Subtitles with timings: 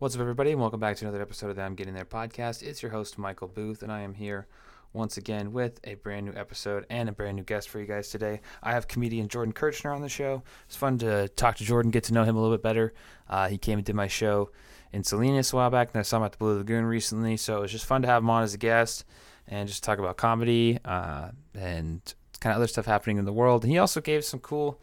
[0.00, 2.64] What's up, everybody, and welcome back to another episode of the I'm Getting There podcast.
[2.64, 4.48] It's your host, Michael Booth, and I am here
[4.92, 8.10] once again with a brand new episode and a brand new guest for you guys
[8.10, 8.40] today.
[8.60, 10.42] I have comedian Jordan Kirchner on the show.
[10.66, 12.92] It's fun to talk to Jordan, get to know him a little bit better.
[13.28, 14.50] Uh, he came and did my show
[14.92, 17.58] in Salinas a while back, and I saw him at the Blue Lagoon recently, so
[17.58, 19.04] it was just fun to have him on as a guest
[19.46, 22.00] and just talk about comedy uh, and
[22.40, 23.62] kind of other stuff happening in the world.
[23.62, 24.80] And he also gave some cool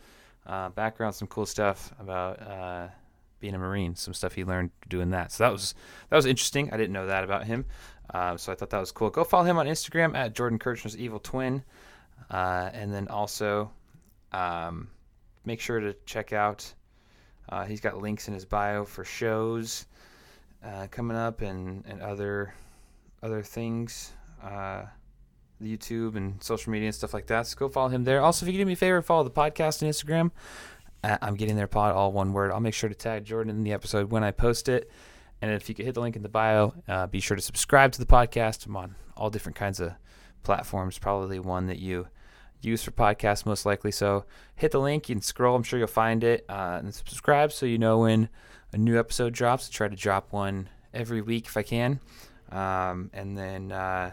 [0.47, 2.87] uh, background, some cool stuff about uh,
[3.41, 5.31] being a Marine, some stuff he learned doing that.
[5.31, 5.75] So that was
[6.09, 6.71] that was interesting.
[6.71, 7.65] I didn't know that about him.
[8.13, 9.09] Uh, so I thought that was cool.
[9.09, 11.63] Go follow him on Instagram at Jordan Kirchner's Evil Twin,
[12.29, 13.71] uh, and then also
[14.31, 14.89] um,
[15.45, 16.73] make sure to check out.
[17.49, 19.85] Uh, he's got links in his bio for shows
[20.63, 22.53] uh, coming up and, and other
[23.23, 24.11] other things,
[24.43, 24.83] uh,
[25.61, 27.47] YouTube and social media and stuff like that.
[27.47, 28.21] So go follow him there.
[28.21, 30.31] Also, if you can do me a favor, follow the podcast on Instagram.
[31.03, 32.51] I'm getting their pod, all one word.
[32.51, 34.89] I'll make sure to tag Jordan in the episode when I post it.
[35.41, 37.91] And if you could hit the link in the bio, uh, be sure to subscribe
[37.93, 38.65] to the podcast.
[38.67, 39.93] I'm on all different kinds of
[40.43, 42.07] platforms, probably one that you
[42.61, 43.91] use for podcasts most likely.
[43.91, 47.65] So hit the link, can scroll, I'm sure you'll find it, uh, and subscribe so
[47.65, 48.29] you know when
[48.71, 49.67] a new episode drops.
[49.67, 51.99] I try to drop one every week if I can.
[52.51, 54.11] Um, and then, uh,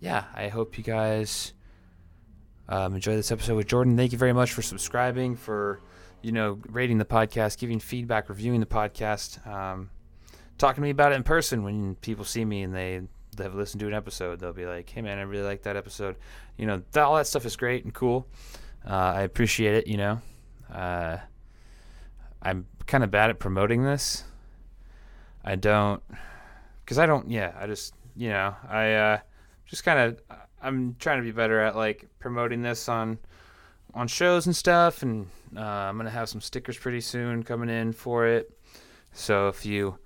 [0.00, 1.52] yeah, I hope you guys
[2.68, 3.96] um, enjoy this episode with Jordan.
[3.96, 5.80] Thank you very much for subscribing, for
[6.22, 9.46] you know rating the podcast, giving feedback, reviewing the podcast.
[9.46, 9.90] Um,
[10.58, 13.00] talking to me about it in person when people see me and they
[13.38, 16.16] have listened to an episode they'll be like hey man i really like that episode.
[16.58, 18.26] You know that, all that stuff is great and cool.
[18.86, 20.20] Uh, i appreciate it you know.
[20.72, 21.16] Uh,
[22.42, 24.24] i'm kind of bad at promoting this.
[25.44, 26.02] I don't
[26.84, 29.18] because i don't yeah i just you know i uh,
[29.64, 30.20] just kind of
[30.60, 33.18] i'm trying to be better at like promoting this on
[33.94, 37.92] on shows and stuff and uh, i'm gonna have some stickers pretty soon coming in
[37.92, 38.50] for it
[39.12, 39.98] so if you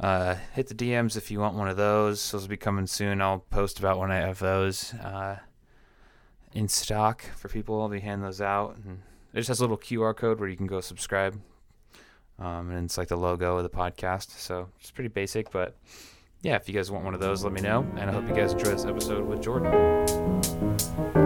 [0.00, 2.30] uh, hit the DMs if you want one of those.
[2.32, 3.20] Those will be coming soon.
[3.20, 5.38] I'll post about when I have those uh,
[6.52, 7.80] in stock for people.
[7.80, 8.76] I'll be handing those out.
[8.76, 9.02] And
[9.34, 11.38] it just has a little QR code where you can go subscribe.
[12.38, 14.30] Um, and it's like the logo of the podcast.
[14.38, 15.76] So it's pretty basic, but
[16.40, 17.86] yeah, if you guys want one of those, let me know.
[17.96, 21.19] And I hope you guys enjoy this episode with Jordan.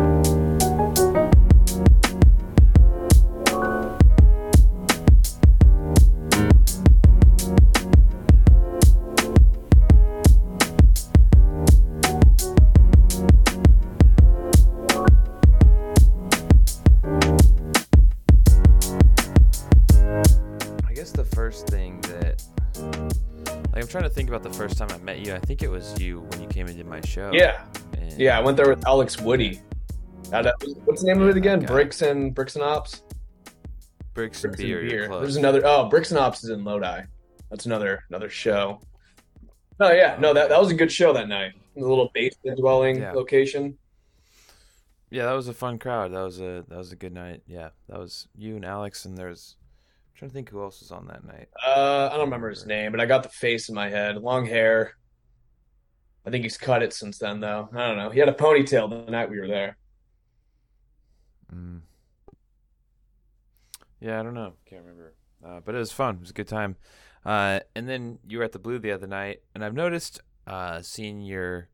[24.45, 25.35] The first time I met you.
[25.35, 27.31] I think it was you when you came into my show.
[27.33, 27.65] Yeah,
[27.99, 28.39] and yeah.
[28.39, 29.61] I went there with Alex Woody.
[30.31, 31.65] what's the name of it again?
[31.65, 33.03] Bricks and Bricks and Ops.
[34.13, 34.81] Bricks, Bricks and beer.
[34.81, 35.09] And beer.
[35.09, 35.63] There's another.
[35.65, 37.03] Oh, Bricks and Ops is in Lodi.
[37.51, 38.81] That's another another show.
[39.81, 41.53] Oh yeah, no that that was a good show that night.
[41.75, 43.13] The little basement dwelling yeah.
[43.13, 43.77] location.
[45.11, 46.13] Yeah, that was a fun crowd.
[46.13, 47.43] That was a that was a good night.
[47.47, 49.57] Yeah, that was you and Alex, and there's
[50.15, 51.49] trying to think who else was on that night.
[51.67, 54.17] Uh, I don't remember his name, but I got the face in my head.
[54.17, 54.95] Long hair.
[56.27, 57.69] I think he's cut it since then, though.
[57.75, 58.11] I don't know.
[58.11, 59.77] He had a ponytail the night we were there.
[61.55, 61.81] Mm.
[64.01, 64.55] Yeah, I don't know.
[64.67, 65.15] Can't remember.
[65.45, 66.17] Uh, but it was fun.
[66.17, 66.77] It was a good time.
[67.25, 70.83] Uh, and then you were at the Blue the other night, and I've noticed, uh,
[70.83, 71.69] seeing your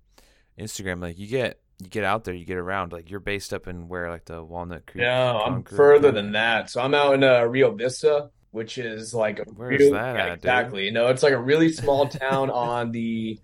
[0.59, 2.93] Instagram, like you get you get out there, you get around.
[2.93, 5.03] Like you're based up in where, like the Walnut Creek.
[5.03, 6.71] No, I'm further than that.
[6.71, 10.17] So I'm out in uh, Rio Vista, which is like a where's real, that?
[10.17, 10.85] Yeah, at, exactly.
[10.85, 10.95] Dude?
[10.95, 13.39] No, it's like a really small town on the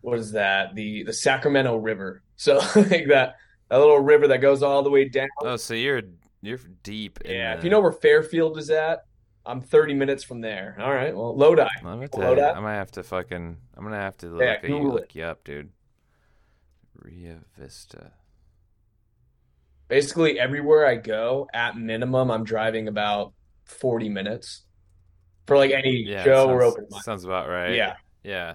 [0.00, 0.74] what is that?
[0.74, 2.22] The the Sacramento River.
[2.40, 3.34] So like that
[3.68, 5.26] that little river that goes all the way down.
[5.40, 6.02] Oh, so you're
[6.40, 7.18] you're deep.
[7.24, 7.58] Yeah, the...
[7.58, 9.06] if you know where Fairfield is at,
[9.44, 10.76] I'm 30 minutes from there.
[10.78, 11.66] All right, well, Lodi.
[11.84, 12.40] I'm to, Lodi.
[12.40, 13.56] I might have to fucking.
[13.76, 15.70] I'm gonna have to look, yeah, you, look you up, dude.
[16.98, 18.12] Rio Vista.
[19.88, 23.32] Basically, everywhere I go, at minimum, I'm driving about
[23.64, 24.64] 40 minutes
[25.46, 27.02] for like any yeah, show sounds, or open mic.
[27.02, 27.74] Sounds about right.
[27.74, 27.94] Yeah.
[28.22, 28.54] Yeah.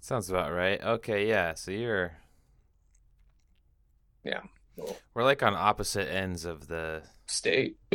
[0.00, 0.82] Sounds about right.
[0.82, 1.54] Okay, yeah.
[1.54, 2.12] So you're.
[4.24, 4.40] Yeah.
[4.76, 4.96] Cool.
[5.14, 7.76] We're like on opposite ends of the state.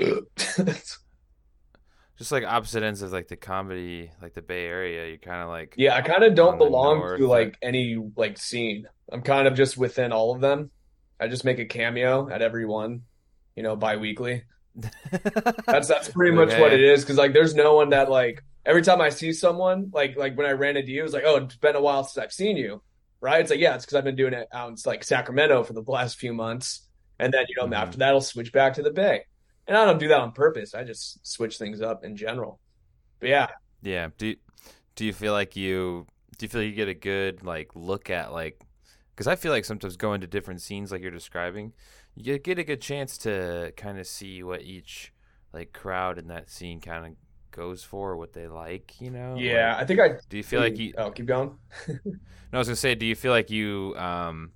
[2.18, 5.12] just like opposite ends of like the comedy, like the Bay Area.
[5.12, 5.96] You kind of like yeah.
[5.96, 8.88] I kind of don't belong to like any like scene.
[9.12, 10.72] I'm kind of just within all of them.
[11.20, 13.04] I just make a cameo at every one,
[13.56, 14.44] you know, bi-weekly.
[15.66, 16.62] that's that's pretty much okay.
[16.62, 17.04] what it is.
[17.04, 20.48] Because like, there's no one that like every time I see someone, like like when
[20.48, 22.58] I ran into you, it was like, oh, it's been a while since I've seen
[22.58, 22.82] you,
[23.22, 23.42] right?
[23.42, 25.82] It's like, yeah, it's because I've been doing it out in like Sacramento for the
[25.82, 26.88] last few months,
[27.20, 27.74] and then you know mm-hmm.
[27.74, 29.22] after that, I'll switch back to the Bay,
[29.68, 30.74] and I don't do that on purpose.
[30.74, 32.60] I just switch things up in general.
[33.20, 33.48] But yeah,
[33.82, 34.10] yeah.
[34.18, 34.36] Do
[34.96, 36.08] do you feel like you
[36.38, 38.62] do you feel like you get a good like look at like
[39.16, 41.74] because I feel like sometimes going to different scenes like you're describing,
[42.16, 45.14] you get a good chance to kind of see what each
[45.54, 47.12] like crowd in that scene kind of
[47.52, 49.36] goes for, what they like, you know?
[49.38, 50.10] Yeah, like, I think I.
[50.30, 50.94] Do you feel like you?
[50.98, 51.58] Oh, keep going.
[51.88, 51.96] no,
[52.52, 54.52] I was gonna say, do you feel like you um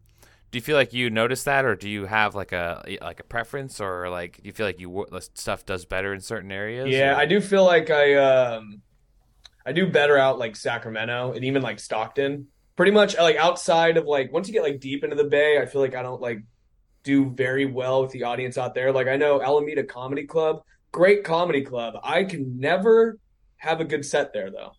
[0.52, 3.24] do you feel like you notice that, or do you have like a like a
[3.24, 6.90] preference, or like do you feel like you stuff does better in certain areas?
[6.90, 7.18] Yeah, or?
[7.18, 8.82] I do feel like I um
[9.66, 12.48] I do better out like Sacramento and even like Stockton.
[12.76, 15.68] Pretty much like outside of like once you get like deep into the Bay, I
[15.68, 16.40] feel like I don't like
[17.04, 18.92] do very well with the audience out there.
[18.92, 21.96] Like I know Alameda Comedy Club, great comedy club.
[22.04, 23.20] I can never
[23.58, 24.72] have a good set there though.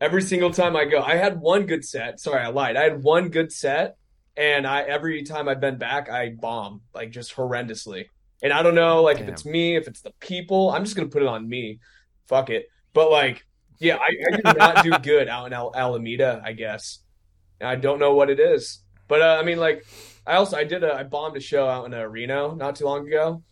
[0.00, 2.20] Every single time I go, I had one good set.
[2.20, 2.76] Sorry, I lied.
[2.76, 3.96] I had one good set
[4.40, 8.06] and I every time I've been back, I bomb like just horrendously.
[8.42, 9.26] And I don't know, like Damn.
[9.26, 10.70] if it's me, if it's the people.
[10.70, 11.78] I'm just gonna put it on me.
[12.26, 12.66] Fuck it.
[12.94, 13.44] But like,
[13.78, 16.40] yeah, I, I do not do good out in Al- Alameda.
[16.42, 17.00] I guess.
[17.60, 18.80] And I don't know what it is.
[19.08, 19.84] But uh, I mean, like,
[20.26, 22.86] I also I did a I bombed a show out in uh, Reno not too
[22.86, 23.42] long ago,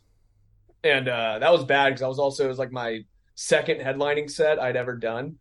[0.83, 3.01] and uh, that was bad because I was also it was like my
[3.35, 5.37] second headlining set I'd ever done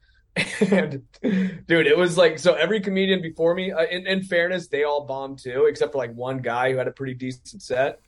[0.72, 2.54] and dude, it was like so.
[2.54, 6.14] Every comedian before me, uh, in, in, fairness, they all bombed too, except for like
[6.14, 8.00] one guy who had a pretty decent set.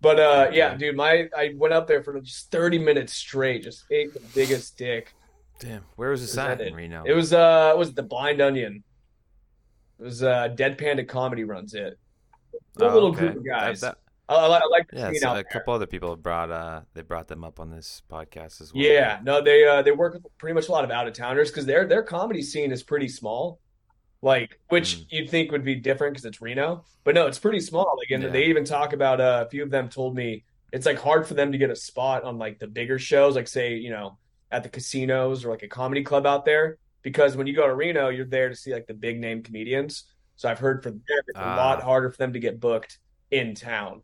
[0.00, 3.84] But uh, yeah, dude, my I went up there for just thirty minutes straight, just
[3.90, 5.14] ate the biggest dick.
[5.60, 7.04] Damn, where was this at in Reno?
[7.04, 8.82] It was uh, it was the Blind Onion.
[9.98, 11.98] It was uh, Dead Panda Comedy runs it.
[12.78, 13.18] A oh, little okay.
[13.18, 13.80] group of guys.
[13.80, 17.02] That, that, I, I, like yeah, so a couple other people have brought uh they
[17.02, 18.82] brought them up on this podcast as well.
[18.82, 21.50] Yeah, no, they uh they work with pretty much a lot of out of towners
[21.50, 23.60] because their their comedy scene is pretty small,
[24.20, 25.06] like which mm.
[25.10, 27.96] you'd think would be different because it's Reno, but no, it's pretty small.
[27.96, 28.28] Like, and yeah.
[28.30, 31.34] they even talk about uh, a few of them told me it's like hard for
[31.34, 34.18] them to get a spot on like the bigger shows, like say you know
[34.50, 37.74] at the casinos or like a comedy club out there, because when you go to
[37.74, 40.04] Reno, you're there to see like the big name comedians.
[40.36, 41.84] So I've heard from them it's uh, a lot ah.
[41.84, 42.98] harder for them to get booked
[43.30, 44.02] in town.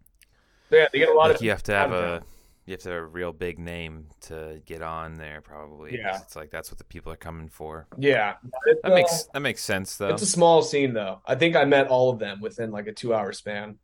[0.70, 1.42] Yeah, they get a lot like of.
[1.42, 2.22] You have to have a.
[2.66, 5.98] You have to have a real big name to get on there, probably.
[5.98, 7.86] Yeah, it's like that's what the people are coming for.
[7.98, 10.08] Yeah, that uh, makes that makes sense though.
[10.08, 11.20] It's a small scene though.
[11.26, 13.78] I think I met all of them within like a two-hour span,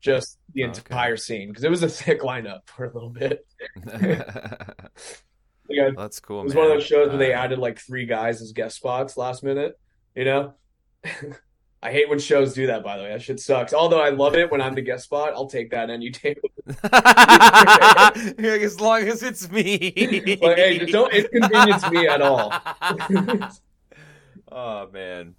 [0.00, 0.72] just the okay.
[0.76, 3.46] entire scene because it was a thick lineup for a little bit.
[5.68, 6.40] yeah, that's cool.
[6.40, 6.64] It was man.
[6.64, 9.44] one of those shows where they uh, added like three guys as guest spots last
[9.44, 9.78] minute.
[10.16, 10.54] You know.
[11.84, 12.82] I hate when shows do that.
[12.82, 13.74] By the way, that shit sucks.
[13.74, 16.34] Although I love it when I'm the guest spot, I'll take that any day.
[18.62, 20.38] as long as it's me.
[20.40, 22.54] But hey, just don't inconvenience me at all.
[24.50, 25.34] oh man,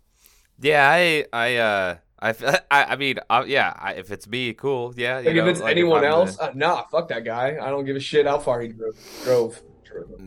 [0.62, 2.36] yeah, I, I, uh, I,
[2.70, 4.94] I, mean, uh, yeah, I, if it's me, cool.
[4.96, 7.58] Yeah, like know, if it's like anyone if else, uh, nah, fuck that guy.
[7.60, 8.96] I don't give a shit how far he drove.
[9.24, 9.60] drove.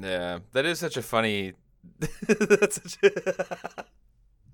[0.02, 1.52] Yeah, that is such a funny.
[2.26, 3.84] that's such a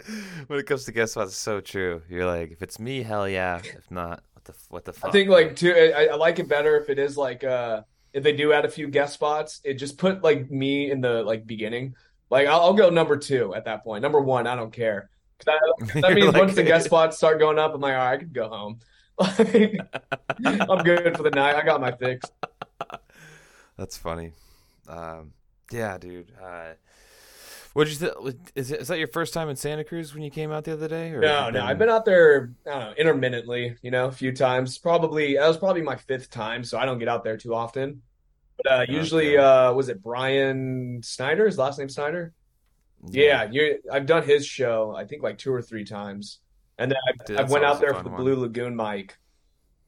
[0.46, 2.02] when it comes to guest spots, it's so true.
[2.08, 3.58] You're like, if it's me, hell yeah.
[3.58, 5.10] If not, what the what the fuck?
[5.10, 5.72] I think like too.
[5.72, 8.70] I, I like it better if it is like uh if they do add a
[8.70, 9.60] few guest spots.
[9.64, 11.94] It just put like me in the like beginning.
[12.30, 14.02] Like I'll, I'll go number two at that point.
[14.02, 15.10] Number one, I don't care.
[15.46, 15.60] That,
[15.94, 18.16] that means like, once the guest spots start going up, I'm like, all right, I
[18.16, 18.80] can go home.
[19.18, 21.54] I'm good for the night.
[21.54, 22.30] I got my fix.
[23.76, 24.32] That's funny.
[24.88, 25.32] Um,
[25.70, 26.32] yeah, dude.
[26.42, 26.72] Uh,
[27.74, 30.22] what did you th- is, it, is that your first time in Santa Cruz when
[30.22, 31.10] you came out the other day?
[31.10, 34.32] Or no, no, I've been out there I don't know, intermittently, you know, a few
[34.32, 34.78] times.
[34.78, 38.02] Probably that was probably my fifth time, so I don't get out there too often.
[38.56, 39.44] But uh, usually, okay.
[39.44, 41.46] uh, was it Brian Snyder?
[41.46, 42.32] His last name Snyder?
[43.10, 44.94] Yeah, yeah I've done his show.
[44.96, 46.38] I think like two or three times,
[46.78, 48.20] and then I, Dude, I went out there for the one.
[48.20, 49.16] Blue Lagoon mic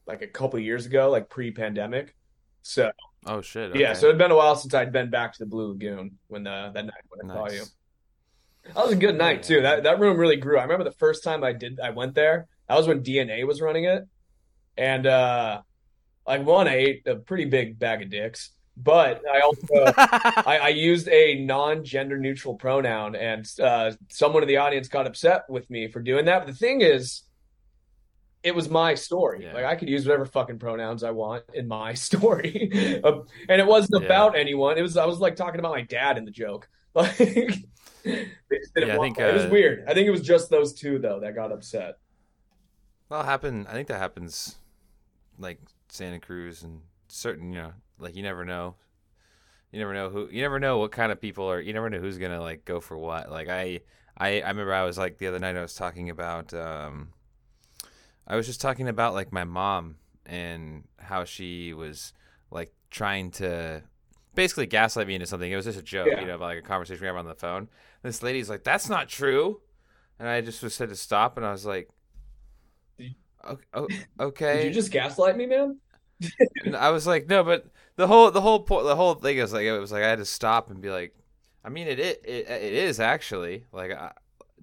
[0.06, 2.14] like a couple years ago, like pre-pandemic.
[2.62, 2.90] So
[3.26, 3.70] Oh shit!
[3.70, 3.80] Okay.
[3.80, 6.44] Yeah, so it'd been a while since I'd been back to the Blue Lagoon when
[6.44, 7.50] the, uh, that night when I nice.
[7.50, 7.64] saw you.
[8.74, 9.62] That was a good night too.
[9.62, 10.58] That that room really grew.
[10.58, 12.46] I remember the first time I did I went there.
[12.68, 14.06] That was when DNA was running it,
[14.76, 15.62] and uh
[16.26, 19.66] like one, I ate a pretty big bag of dicks, but I also
[19.96, 25.42] I, I, used a non-gender neutral pronoun, and uh, someone in the audience got upset
[25.48, 26.40] with me for doing that.
[26.40, 27.22] But the thing is,
[28.46, 29.42] it was my story.
[29.42, 29.54] Yeah.
[29.54, 33.66] Like I could use whatever fucking pronouns I want in my story, um, and it
[33.66, 34.06] wasn't yeah.
[34.06, 34.78] about anyone.
[34.78, 36.68] It was I was like talking about my dad in the joke.
[36.96, 37.18] Like
[38.04, 39.84] yeah, I think uh, it was uh, weird.
[39.88, 41.98] I think it was just those two though that got upset.
[43.08, 43.66] Well, happen.
[43.66, 44.54] I think that happens,
[45.38, 47.52] like Santa Cruz and certain.
[47.52, 48.76] You know, like you never know.
[49.72, 50.28] You never know who.
[50.30, 51.60] You never know what kind of people are.
[51.60, 53.30] You never know who's gonna like go for what.
[53.30, 53.80] Like I,
[54.16, 56.54] I, I remember I was like the other night I was talking about.
[56.54, 57.08] um
[58.26, 62.12] I was just talking about like my mom and how she was
[62.50, 63.82] like trying to
[64.34, 65.50] basically gaslight me into something.
[65.50, 66.20] It was just a joke, yeah.
[66.20, 67.68] you know, like a conversation we have on the phone.
[68.02, 69.60] This lady's like, "That's not true,"
[70.18, 71.88] and I just was said to stop, and I was like,
[74.20, 75.78] "Okay." Did you just gaslight me, man?
[76.76, 77.66] I was like, "No," but
[77.96, 80.18] the whole the whole point the whole thing is like it was like I had
[80.18, 81.14] to stop and be like,
[81.64, 83.92] I mean, it it it, it is actually like.
[83.92, 84.12] I,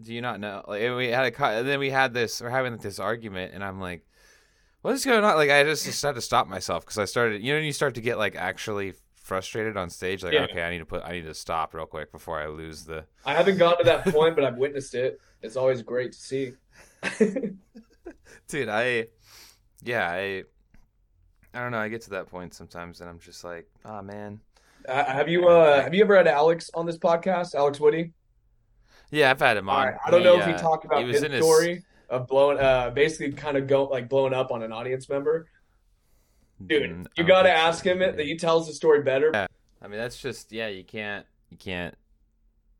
[0.02, 0.64] do you not know?
[0.68, 2.42] Like, and we had a and then we had this.
[2.42, 4.06] We're having this argument, and I'm like,
[4.82, 7.44] "What is going on?" Like, I just, just had to stop myself because I started.
[7.44, 10.24] You know, you start to get like actually frustrated on stage.
[10.24, 10.44] Like, yeah.
[10.44, 13.06] okay, I need to put, I need to stop real quick before I lose the.
[13.26, 15.20] I haven't gotten to that point, but I've witnessed it.
[15.42, 16.54] It's always great to see.
[18.48, 19.08] Dude, I,
[19.84, 20.44] yeah, I,
[21.54, 21.80] I don't know.
[21.80, 24.40] I get to that point sometimes, and I'm just like, oh man.
[24.88, 28.12] Uh, have you uh have you ever had Alex on this podcast, Alex Woody?
[29.14, 29.88] Yeah, I've had him on.
[29.88, 29.96] Right.
[30.04, 31.84] I don't he, know if he uh, talked about his story his...
[32.10, 35.48] of blowing, uh, basically kind of go like blowing up on an audience member.
[36.66, 39.30] Dude, mm, you got to ask him it that he tells the story better.
[39.32, 39.46] Yeah.
[39.84, 40.68] I mean, that's just yeah.
[40.68, 41.96] You can't you can't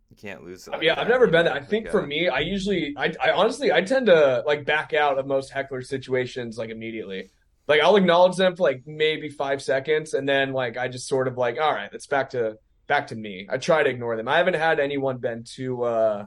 [0.10, 0.68] you can't lose.
[0.68, 1.54] Like yeah, I've never been there.
[1.54, 5.20] I think for me, I usually I I honestly I tend to like back out
[5.20, 7.30] of most heckler situations like immediately.
[7.68, 11.28] Like I'll acknowledge them for like maybe five seconds, and then like I just sort
[11.28, 13.48] of like, all right, it's back to back to me.
[13.50, 14.28] I try to ignore them.
[14.28, 16.26] I haven't had anyone been too uh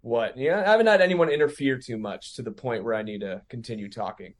[0.00, 0.36] what?
[0.36, 3.42] Yeah, I haven't had anyone interfere too much to the point where I need to
[3.48, 4.34] continue talking.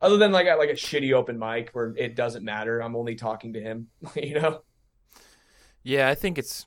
[0.00, 2.80] Other than like at like a shitty open mic where it doesn't matter.
[2.80, 4.60] I'm only talking to him, you know.
[5.82, 6.66] Yeah, I think it's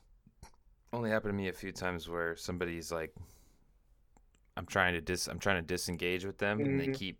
[0.92, 3.14] only happened to me a few times where somebody's like
[4.56, 6.70] I'm trying to dis I'm trying to disengage with them mm-hmm.
[6.70, 6.92] and they mm-hmm.
[6.94, 7.18] keep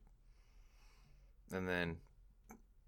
[1.53, 1.97] and then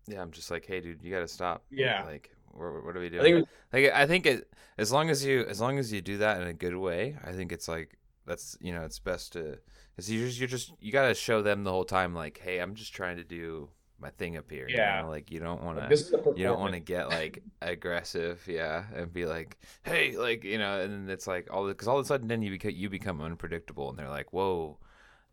[0.06, 2.02] yeah, I'm just like, "Hey dude, you got to stop." Yeah.
[2.04, 3.20] Like what, what are we doing?
[3.20, 6.18] I think, like I think it as long as you as long as you do
[6.18, 9.58] that in a good way, I think it's like that's you know it's best to
[9.94, 12.58] because you just you're just you got to show them the whole time like hey
[12.58, 13.68] i'm just trying to do
[13.98, 15.08] my thing up here yeah you know?
[15.08, 19.26] like you don't want to you don't want to get like aggressive yeah and be
[19.26, 22.26] like hey like you know and then it's like all because all of a sudden
[22.26, 24.76] then you become you become unpredictable and they're like whoa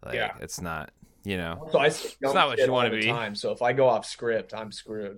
[0.05, 0.33] like yeah.
[0.39, 0.91] it's not
[1.23, 3.73] you know so I it's not what you want to be time so if i
[3.73, 5.17] go off script i'm screwed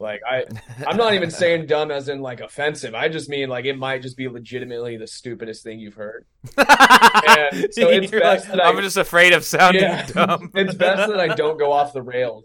[0.00, 0.44] like I,
[0.86, 2.94] I'm not even saying dumb as in like offensive.
[2.94, 6.24] I just mean like it might just be legitimately the stupidest thing you've heard.
[6.56, 6.66] and
[7.72, 10.52] so it's best like, that I'm I, just afraid of sounding yeah, dumb.
[10.54, 12.44] it's best that I don't go off the rails.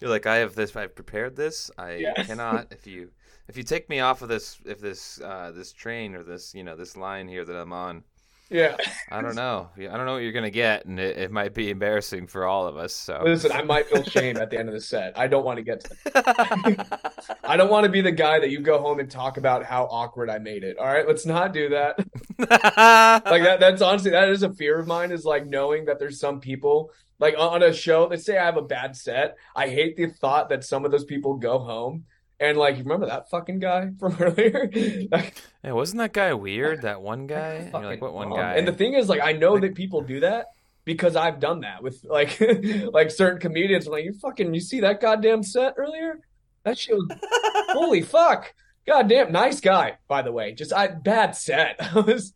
[0.00, 0.76] You're like I have this.
[0.76, 1.70] I've prepared this.
[1.78, 2.22] I yeah.
[2.24, 2.68] cannot.
[2.70, 3.10] If you
[3.48, 6.64] if you take me off of this if this uh, this train or this you
[6.64, 8.04] know this line here that I'm on,
[8.50, 8.76] yeah.
[9.10, 9.68] I don't know.
[9.76, 12.66] I don't know what you're gonna get, and it, it, might be embarrassing for all
[12.66, 12.94] of us.
[12.94, 15.18] So listen, I might feel shame at the end of the set.
[15.18, 17.28] I don't want to get to.
[17.44, 19.84] I don't want to be the guy that you go home and talk about how
[19.84, 20.78] awkward I made it.
[20.78, 21.98] All right, let's not do that.
[22.38, 23.60] like that.
[23.60, 25.12] That's honestly that is a fear of mine.
[25.12, 28.06] Is like knowing that there's some people like on a show.
[28.10, 29.36] Let's say I have a bad set.
[29.54, 32.04] I hate the thought that some of those people go home
[32.40, 34.70] and like, you remember that fucking guy from earlier?
[35.10, 36.82] like, hey, wasn't that guy weird?
[36.82, 37.54] That one guy?
[37.54, 38.54] And you're like, what one guy?
[38.56, 40.46] And the thing is, like, I know that people do that
[40.84, 42.40] because I've done that with like,
[42.92, 43.86] like certain comedians.
[43.86, 46.20] I'm like, you fucking, you see that goddamn set earlier?
[46.64, 47.08] That shit was,
[47.70, 48.52] holy fuck,
[48.86, 49.98] goddamn, nice guy.
[50.06, 51.76] By the way, just I bad set.
[51.80, 52.34] I was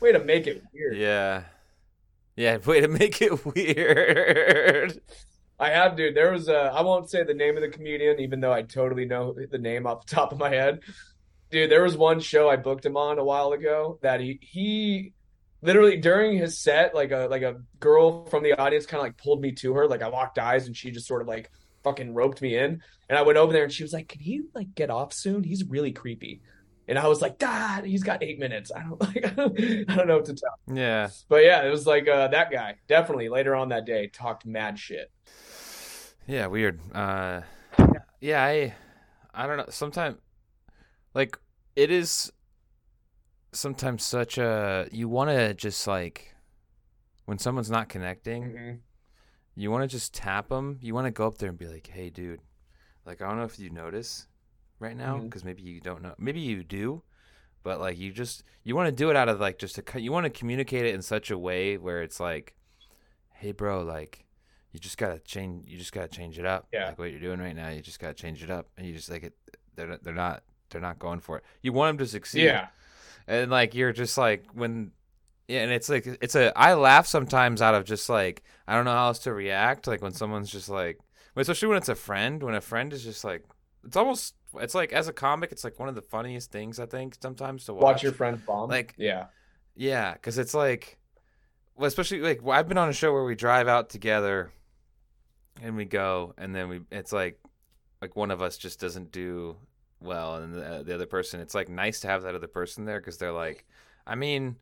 [0.00, 0.96] way to make it weird.
[0.96, 1.42] Yeah,
[2.36, 5.00] yeah, way to make it weird.
[5.58, 6.14] I have, dude.
[6.14, 6.72] There was a.
[6.74, 9.86] I won't say the name of the comedian, even though I totally know the name
[9.86, 10.80] off the top of my head.
[11.50, 15.12] Dude, there was one show I booked him on a while ago that he he
[15.62, 19.16] literally during his set, like a like a girl from the audience kind of like
[19.16, 19.86] pulled me to her.
[19.86, 21.50] Like I locked eyes and she just sort of like
[21.84, 22.82] fucking roped me in.
[23.08, 25.42] And I went over there and she was like, "Can he like get off soon?
[25.42, 26.42] He's really creepy."
[26.88, 28.70] And I was like, "Dad, he's got eight minutes.
[28.74, 32.08] I don't like, I don't know what to tell." Yeah, but yeah, it was like
[32.08, 32.74] uh, that guy.
[32.88, 35.10] Definitely later on that day talked mad shit.
[36.26, 36.80] Yeah, weird.
[36.92, 37.42] Uh,
[38.20, 38.74] yeah, I,
[39.32, 39.66] I don't know.
[39.68, 40.16] Sometimes,
[41.14, 41.38] like,
[41.76, 42.32] it is
[43.52, 46.34] sometimes such a you want to just like
[47.24, 48.74] when someone's not connecting, mm-hmm.
[49.54, 50.78] you want to just tap them.
[50.82, 52.40] You want to go up there and be like, "Hey, dude,
[53.04, 54.26] like, I don't know if you notice
[54.78, 55.48] right now because mm-hmm.
[55.48, 57.02] maybe you don't know, maybe you do."
[57.62, 60.12] But like you just you want to do it out of like just a you
[60.12, 62.54] want to communicate it in such a way where it's like,
[63.32, 64.25] hey bro, like
[64.76, 65.66] you just gotta change.
[65.66, 66.68] You just gotta change it up.
[66.70, 66.88] Yeah.
[66.88, 69.08] Like what you're doing right now, you just gotta change it up, and you just
[69.08, 69.32] like it.
[69.74, 71.44] They're they're not they're not going for it.
[71.62, 72.44] You want them to succeed.
[72.44, 72.66] Yeah.
[73.26, 74.90] And like you're just like when,
[75.48, 76.52] yeah, and it's like it's a.
[76.54, 79.86] I laugh sometimes out of just like I don't know how else to react.
[79.86, 80.98] Like when someone's just like,
[81.34, 82.42] especially when it's a friend.
[82.42, 83.44] When a friend is just like,
[83.82, 84.34] it's almost.
[84.56, 87.64] It's like as a comic, it's like one of the funniest things I think sometimes
[87.64, 87.82] to watch.
[87.82, 88.68] Watch your friend bomb.
[88.68, 89.28] Like yeah,
[89.74, 90.98] yeah, because it's like,
[91.76, 94.52] well, especially like I've been on a show where we drive out together
[95.62, 97.38] and we go and then we it's like
[98.00, 99.56] like one of us just doesn't do
[100.00, 103.00] well, and the, the other person, it's like nice to have that other person there
[103.00, 103.64] because they're like,
[104.06, 104.56] I mean,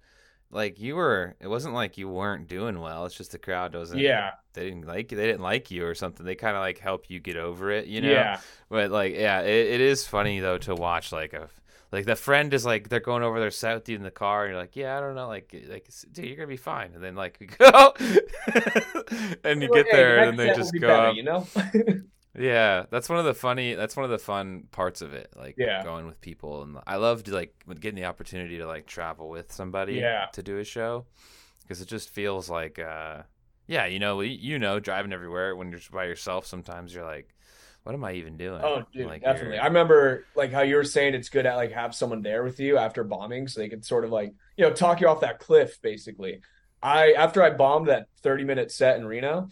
[0.50, 1.34] like you were.
[1.40, 3.04] It wasn't like you weren't doing well.
[3.06, 3.98] It's just the crowd doesn't.
[3.98, 4.32] Yeah.
[4.52, 5.18] They didn't like you.
[5.18, 6.24] They didn't like you or something.
[6.24, 8.10] They kind of like help you get over it, you know.
[8.10, 8.40] Yeah.
[8.68, 11.48] But like, yeah, it, it is funny though to watch like a
[11.94, 14.44] like the friend is like they're going over their set with you in the car
[14.44, 17.02] and you're like yeah i don't know like like dude you're gonna be fine and
[17.02, 17.94] then like we go
[19.44, 21.46] and you get there and they just go better, you know
[22.38, 25.54] yeah that's one of the funny that's one of the fun parts of it like
[25.56, 25.84] yeah.
[25.84, 29.94] going with people and i loved like getting the opportunity to like travel with somebody
[29.94, 30.26] yeah.
[30.32, 31.06] to do a show
[31.62, 33.22] because it just feels like uh
[33.68, 37.33] yeah you know you know driving everywhere when you're by yourself sometimes you're like
[37.84, 38.62] what am I even doing?
[38.64, 39.58] Oh, dude, like, definitely.
[39.58, 42.58] I remember like how you were saying it's good to like have someone there with
[42.58, 45.38] you after bombing, so they could sort of like you know talk you off that
[45.38, 45.80] cliff.
[45.82, 46.40] Basically,
[46.82, 49.50] I after I bombed that thirty minute set in Reno,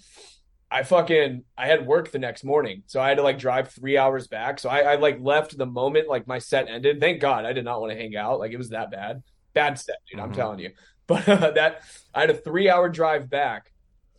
[0.70, 3.98] I fucking I had work the next morning, so I had to like drive three
[3.98, 4.58] hours back.
[4.58, 7.00] So I, I like left the moment like my set ended.
[7.00, 8.38] Thank God I did not want to hang out.
[8.38, 9.22] Like it was that bad,
[9.52, 10.18] bad set, dude.
[10.18, 10.30] Mm-hmm.
[10.30, 10.70] I'm telling you.
[11.08, 11.82] But uh, that
[12.14, 13.71] I had a three hour drive back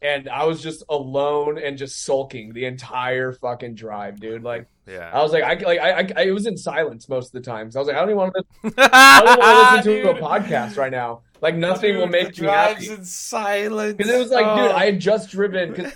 [0.04, 4.44] and I was just alone and just sulking the entire fucking drive, dude.
[4.44, 7.42] Like, yeah, I was like, I like, I, I, it was in silence most of
[7.42, 7.78] the times.
[7.78, 10.22] I was like, I don't even want to, I don't want to listen to a
[10.22, 11.22] podcast right now.
[11.40, 12.90] Like, nothing dude, will make me happy.
[12.90, 14.68] in silence because it was like, oh.
[14.68, 15.74] dude, I had just driven.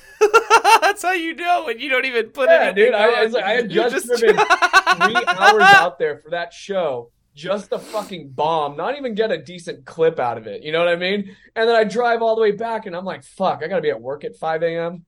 [0.82, 2.94] That's how you know when you don't even put yeah, dude.
[2.94, 4.38] I, I, was like, I had just, just driven
[5.02, 9.38] three hours out there for that show just a fucking bomb, not even get a
[9.38, 10.63] decent clip out of it.
[10.63, 11.36] You know what I mean?
[11.56, 13.91] And then I drive all the way back and I'm like, fuck, I gotta be
[13.91, 15.06] at work at 5 a.m.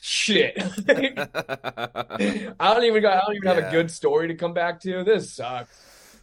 [0.00, 0.56] Shit.
[0.88, 3.54] I don't even got I don't even yeah.
[3.54, 5.04] have a good story to come back to.
[5.04, 6.18] This sucks.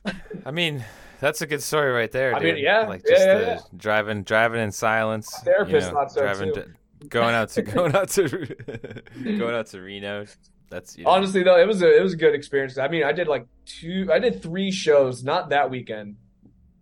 [0.45, 0.83] I mean,
[1.19, 2.33] that's a good story right there.
[2.33, 2.41] Dude.
[2.41, 5.33] I mean, yeah, like just yeah, yeah, driving, driving in silence.
[5.45, 6.73] Therapist you know, so driving, too.
[7.07, 8.27] going out to going out to
[9.23, 10.25] going out to Reno,
[10.73, 11.11] that's you know.
[11.11, 12.77] honestly though, it was a it was a good experience.
[12.77, 16.15] I mean, I did like two, I did three shows, not that weekend.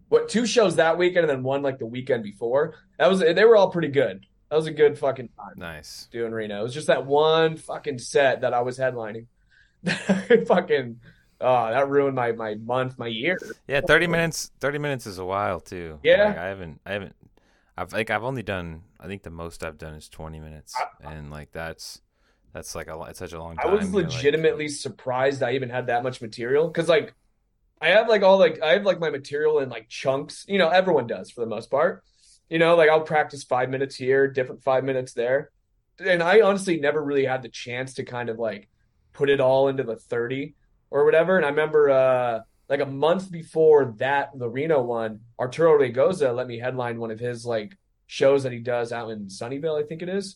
[0.08, 2.76] What two shows that weekend, and then one like the weekend before.
[2.98, 4.25] That was they were all pretty good.
[4.50, 5.54] That was a good fucking time.
[5.58, 6.62] Nice doing Reno.
[6.62, 9.27] It was just that one fucking set that I was headlining.
[10.48, 11.00] fucking
[11.42, 13.38] oh, that ruined my my month, my year.
[13.68, 14.51] Yeah, thirty minutes.
[14.62, 16.00] Thirty minutes is a while too.
[16.01, 17.16] Yeah, like, I haven't, I haven't.
[17.77, 18.84] I've like I've only done.
[19.00, 22.01] I think the most I've done is twenty minutes, I, and like that's
[22.53, 23.68] that's like a it's such a long time.
[23.68, 27.14] I was legitimately like, surprised I even had that much material because like
[27.81, 30.46] I have like all like I have like my material in like chunks.
[30.48, 32.03] You know, everyone does for the most part.
[32.50, 35.51] You know, like I'll practice five minutes here, different five minutes there,
[36.00, 38.68] and I honestly never really had the chance to kind of like
[39.14, 40.55] put it all into the thirty
[40.90, 41.37] or whatever.
[41.37, 46.48] And I remember uh like a month before that, the Reno one, Arturo Regoza let
[46.48, 50.01] me headline one of his like shows that he does out in Sunnyvale, I think
[50.01, 50.35] it is.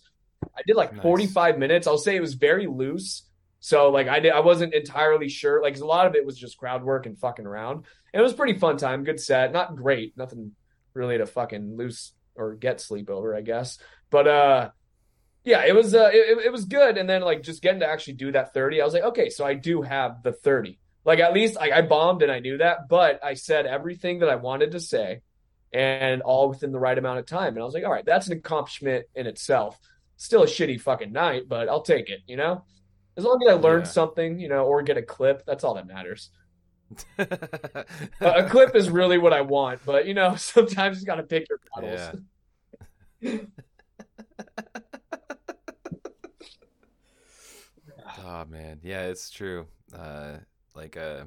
[0.58, 1.02] I did like nice.
[1.02, 1.88] 45 minutes.
[1.88, 3.24] I'll say it was very loose.
[3.60, 5.62] So like I did, I wasn't entirely sure.
[5.62, 7.86] Like a lot of it was just crowd work and fucking around.
[8.14, 10.52] And it was pretty fun time, good set, not great, nothing
[10.94, 13.80] really to fucking lose or get sleep over, I guess.
[14.10, 14.70] But uh,
[15.44, 16.98] yeah, it was uh, it, it was good.
[16.98, 19.46] And then like just getting to actually do that 30, I was like, okay, so
[19.46, 20.78] I do have the 30.
[21.04, 24.36] Like at least I bombed and I knew that, but I said everything that I
[24.36, 25.22] wanted to say,
[25.72, 27.54] and all within the right amount of time.
[27.54, 29.80] And I was like, all right, that's an accomplishment in itself
[30.18, 32.64] still a shitty fucking night, but I'll take it, you know?
[33.18, 33.88] As long as I learn yeah.
[33.88, 36.32] something, you know, or get a clip, that's all that matters.
[37.18, 41.48] a clip is really what I want, but you know, sometimes you got to pick
[41.50, 42.22] your battles.
[43.22, 43.40] Yeah.
[48.24, 49.66] oh man, yeah, it's true.
[49.94, 50.38] Uh,
[50.76, 51.24] like uh,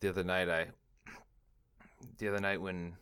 [0.00, 0.66] the other night, I
[2.18, 2.96] the other night when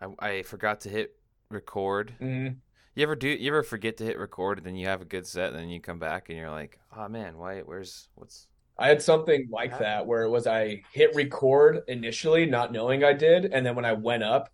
[0.00, 1.16] I I forgot to hit
[1.50, 2.14] record.
[2.20, 2.54] Mm-hmm.
[2.94, 3.28] You ever do?
[3.28, 5.68] You ever forget to hit record and then you have a good set and then
[5.68, 7.60] you come back and you're like, oh man, why?
[7.60, 8.46] Where's what's?
[8.78, 13.12] I had something like that where it was I hit record initially, not knowing I
[13.12, 14.50] did, and then when I went up,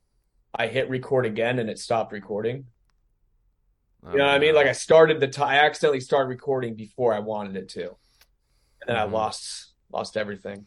[0.55, 2.67] I hit record again and it stopped recording.
[4.05, 4.55] Oh, you know what I mean?
[4.55, 7.83] Like I started the t- I I accidentally started recording before I wanted it to,
[7.83, 9.15] and then mm-hmm.
[9.15, 10.67] I lost lost everything.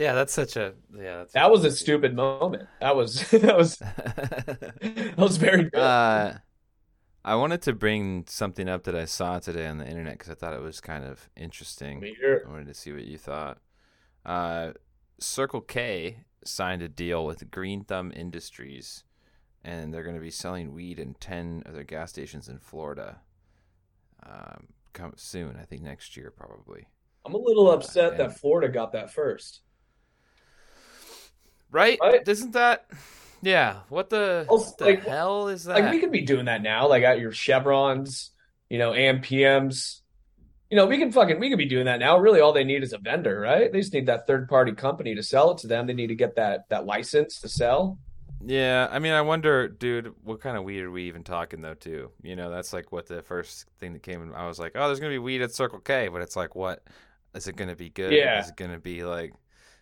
[0.00, 1.24] Yeah, that's such a yeah.
[1.34, 2.66] that was a stupid moment.
[2.80, 5.78] That was that was that was very good.
[5.78, 6.38] Uh,
[7.22, 10.34] I wanted to bring something up that I saw today on the internet because I
[10.34, 12.02] thought it was kind of interesting.
[12.02, 13.58] I wanted to see what you thought.
[14.24, 14.70] Uh,
[15.18, 19.04] Circle K signed a deal with Green Thumb Industries,
[19.62, 23.18] and they're going to be selling weed in ten of their gas stations in Florida.
[24.26, 26.86] Um, come soon, I think next year probably.
[27.26, 29.60] I'm a little upset uh, that Florida got that first.
[31.70, 31.98] Right?
[32.26, 32.86] Isn't that?
[33.42, 33.80] Yeah.
[33.88, 35.80] What the, oh, also, the like, hell is that?
[35.80, 38.30] Like we could be doing that now, like at your chevrons,
[38.68, 40.00] you know, AMPMs.
[40.70, 42.18] you know, we can fucking we can be doing that now.
[42.18, 43.72] Really, all they need is a vendor, right?
[43.72, 45.86] They just need that third party company to sell it to them.
[45.86, 47.98] They need to get that that license to sell.
[48.42, 51.74] Yeah, I mean, I wonder, dude, what kind of weed are we even talking though?
[51.74, 54.22] Too, you know, that's like what the first thing that came.
[54.22, 54.32] in.
[54.34, 56.82] I was like, oh, there's gonna be weed at Circle K, but it's like, what
[57.34, 58.12] is it gonna be good?
[58.12, 59.32] Yeah, is it gonna be like?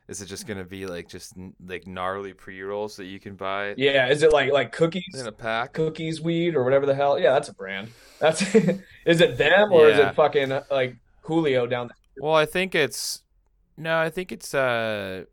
[0.09, 3.75] Is it just gonna be like just like gnarly pre rolls that you can buy?
[3.77, 7.19] Yeah, is it like like cookies in a pack, cookies weed or whatever the hell?
[7.19, 7.91] Yeah, that's a brand.
[8.19, 9.95] That's is it them or yeah.
[9.95, 12.25] is it fucking like Julio down there?
[12.25, 13.23] Well, I think it's
[13.77, 15.25] no, I think it's uh,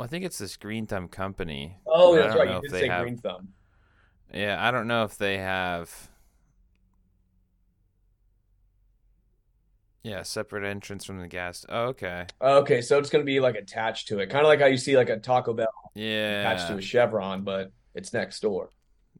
[0.00, 1.76] I think it's this Green Thumb company.
[1.86, 2.50] Oh, that's right.
[2.50, 3.50] You did say have, Green Thumb.
[4.34, 6.09] Yeah, I don't know if they have
[10.02, 11.66] Yeah, separate entrance from the gas.
[11.68, 12.26] Oh, okay.
[12.40, 14.78] Okay, so it's going to be like attached to it, kind of like how you
[14.78, 15.68] see like a Taco Bell.
[15.94, 16.40] Yeah.
[16.40, 18.70] Attached to a Chevron, but it's next door.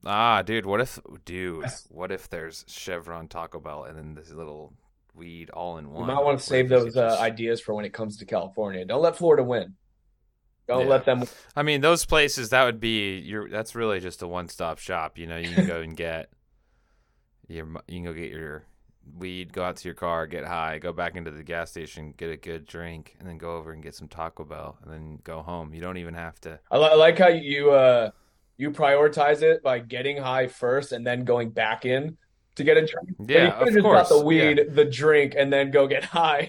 [0.06, 4.72] Ah, dude, what if, dude, what if there's Chevron Taco Bell and then this little
[5.14, 6.08] weed all in one?
[6.08, 8.84] You might want to save those uh, ideas for when it comes to California.
[8.86, 9.74] Don't let Florida win.
[10.66, 10.88] Don't yeah.
[10.88, 11.24] let them.
[11.54, 13.50] I mean, those places that would be your.
[13.50, 15.18] That's really just a one-stop shop.
[15.18, 16.30] You know, you can go and get
[17.48, 17.66] your.
[17.88, 18.64] You can go get your
[19.18, 22.30] weed, go out to your car, get high, go back into the gas station, get
[22.30, 25.42] a good drink, and then go over and get some Taco Bell, and then go
[25.42, 25.74] home.
[25.74, 26.58] You don't even have to.
[26.70, 28.10] I, li- I like how you uh
[28.56, 32.18] you prioritize it by getting high first and then going back in
[32.56, 33.08] to get a drink.
[33.26, 34.08] Yeah, of just course.
[34.10, 34.64] the weed, yeah.
[34.68, 36.48] the drink, and then go get high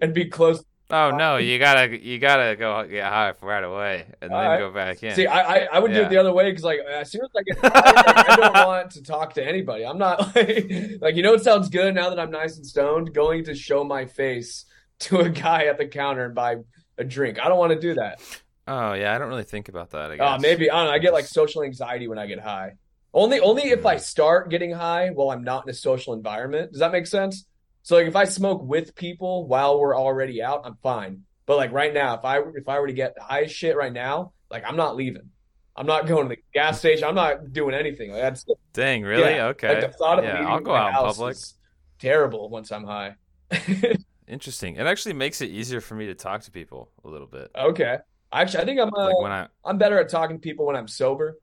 [0.00, 4.30] and be close Oh no, you gotta you gotta go get high right away and
[4.30, 4.58] then right.
[4.58, 5.14] go back in.
[5.14, 6.00] See, I I, I would yeah.
[6.00, 8.66] do it the other way because like as soon as I get high, I don't
[8.66, 9.86] want to talk to anybody.
[9.86, 10.68] I'm not like
[11.00, 13.14] like you know it sounds good now that I'm nice and stoned.
[13.14, 14.66] Going to show my face
[15.00, 16.56] to a guy at the counter and buy
[16.98, 17.40] a drink.
[17.40, 18.20] I don't want to do that.
[18.68, 20.10] Oh yeah, I don't really think about that.
[20.10, 20.26] I guess.
[20.26, 20.92] Uh, maybe I don't know.
[20.92, 22.74] I get like social anxiety when I get high.
[23.14, 26.72] Only only if I start getting high while I'm not in a social environment.
[26.72, 27.46] Does that make sense?
[27.82, 31.22] So like if I smoke with people while we're already out, I'm fine.
[31.46, 34.32] But like right now, if I if I were to get high shit right now,
[34.50, 35.30] like I'm not leaving.
[35.74, 37.04] I'm not going to the gas station.
[37.04, 38.12] I'm not doing anything.
[38.12, 39.34] Like that's dang, really?
[39.34, 39.74] Yeah, okay.
[39.74, 41.36] Like the thought of yeah, I'll go out in public.
[41.98, 43.16] Terrible once I'm high.
[44.28, 44.76] Interesting.
[44.76, 47.50] It actually makes it easier for me to talk to people a little bit.
[47.56, 47.98] Okay.
[48.32, 50.76] Actually, I think I'm uh, like when I I'm better at talking to people when
[50.76, 51.38] I'm sober.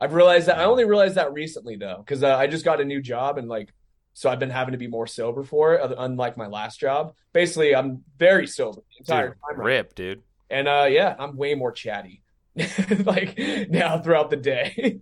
[0.00, 0.58] I've realized that.
[0.58, 3.48] I only realized that recently though, because uh, I just got a new job and
[3.48, 3.72] like
[4.14, 7.14] so I've been having to be more sober for it, unlike my last job.
[7.32, 9.58] Basically, I'm very sober the entire dude, time.
[9.58, 10.22] Right rip, dude.
[10.48, 12.22] And uh, yeah, I'm way more chatty,
[13.04, 13.36] like
[13.68, 15.00] now throughout the day.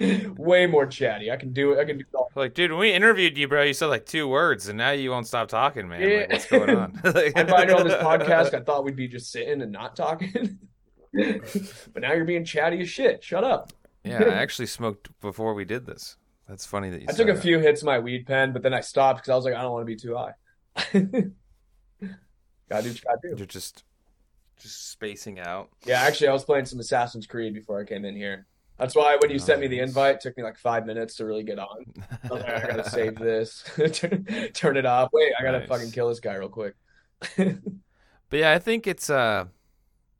[0.36, 1.30] way more chatty.
[1.30, 1.78] I can do it.
[1.78, 2.30] I can do it all.
[2.34, 5.10] Like, dude, when we interviewed you, bro, you said like two words, and now you
[5.10, 6.00] won't stop talking, man.
[6.00, 6.16] Yeah.
[6.20, 7.00] Like, what's going on?
[7.04, 8.54] I invited on this podcast.
[8.54, 10.58] I thought we'd be just sitting and not talking,
[11.12, 13.22] but now you're being chatty as shit.
[13.22, 13.72] Shut up.
[14.04, 16.16] Yeah, I actually smoked before we did this.
[16.48, 17.06] That's funny that you.
[17.08, 17.42] I took a that.
[17.42, 19.62] few hits of my weed pen, but then I stopped because I was like, I
[19.62, 20.32] don't want to be too high.
[22.70, 23.34] gotta do, gotta do.
[23.36, 23.84] You're just,
[24.58, 25.68] just spacing out.
[25.84, 28.46] Yeah, actually, I was playing some Assassin's Creed before I came in here.
[28.78, 31.16] That's why when you oh, sent me the invite, it took me like five minutes
[31.16, 31.84] to really get on.
[32.24, 33.64] I, like, I gotta save this,
[34.54, 35.10] turn it off.
[35.12, 35.68] Wait, I gotta nice.
[35.68, 36.74] fucking kill this guy real quick.
[37.36, 37.56] but
[38.32, 39.46] yeah, I think it's uh,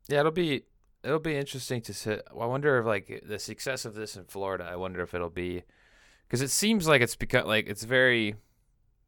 [0.09, 0.65] yeah, it'll be
[1.05, 2.27] it'll be interesting to sit.
[2.31, 4.69] I wonder if like the success of this in Florida.
[4.71, 5.63] I wonder if it'll be
[6.29, 8.37] because it seems like it's become like it's very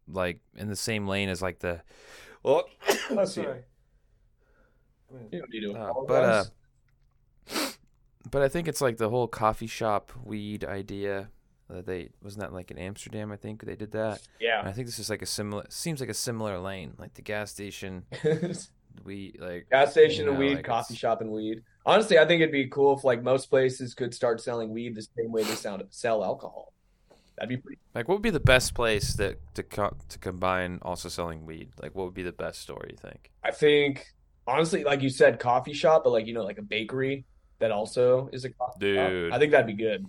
[0.09, 1.81] like in the same lane as like the
[2.43, 2.65] well
[3.11, 3.61] oh, sorry
[5.33, 5.75] you don't need to.
[5.75, 6.45] Uh, but uh
[8.31, 11.29] but I think it's like the whole coffee shop weed idea
[11.69, 14.21] that they wasn't that like in Amsterdam I think they did that?
[14.41, 14.61] Yeah.
[14.61, 17.23] And I think this is like a similar seems like a similar lane like the
[17.23, 18.05] gas station
[19.05, 21.63] we like gas station you know, and weed like coffee shop and weed.
[21.87, 25.07] Honestly I think it'd be cool if like most places could start selling weed the
[25.17, 26.73] same way they sound sell alcohol
[27.41, 27.81] That'd be pretty.
[27.95, 31.71] Like, what would be the best place that to co- to combine also selling weed?
[31.81, 33.31] Like, what would be the best store you think?
[33.43, 34.05] I think
[34.47, 37.25] honestly, like you said, coffee shop, but like you know, like a bakery
[37.59, 38.97] that also is a coffee Dude,
[39.31, 39.35] shop.
[39.35, 40.05] I think that'd be good.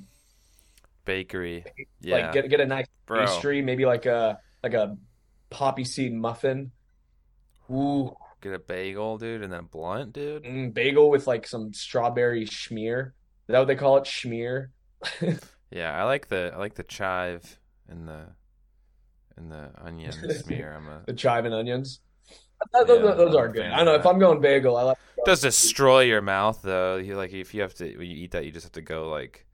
[1.05, 1.63] Bakery,
[2.01, 2.17] yeah.
[2.17, 3.25] Like get get a nice Bro.
[3.25, 4.97] pastry, maybe like a like a
[5.49, 6.71] poppy seed muffin.
[7.71, 8.13] Ooh.
[8.41, 10.43] Get a bagel, dude, and then blunt, dude.
[10.43, 13.07] Mm, bagel with like some strawberry schmear.
[13.07, 13.13] Is
[13.53, 14.03] that what they call it?
[14.03, 14.67] Schmear.
[15.71, 17.57] Yeah, I like the I like the chive
[17.87, 18.25] and the
[19.37, 20.11] and the onion
[20.43, 20.73] smear.
[20.77, 22.01] I'm a the chive and onions.
[22.73, 23.65] Yeah, those, those are good.
[23.65, 24.77] I don't know if I'm going bagel.
[24.77, 24.97] I like.
[25.17, 26.97] It does destroy your mouth though.
[26.97, 29.09] You like if you have to when you eat that, you just have to go
[29.09, 29.45] like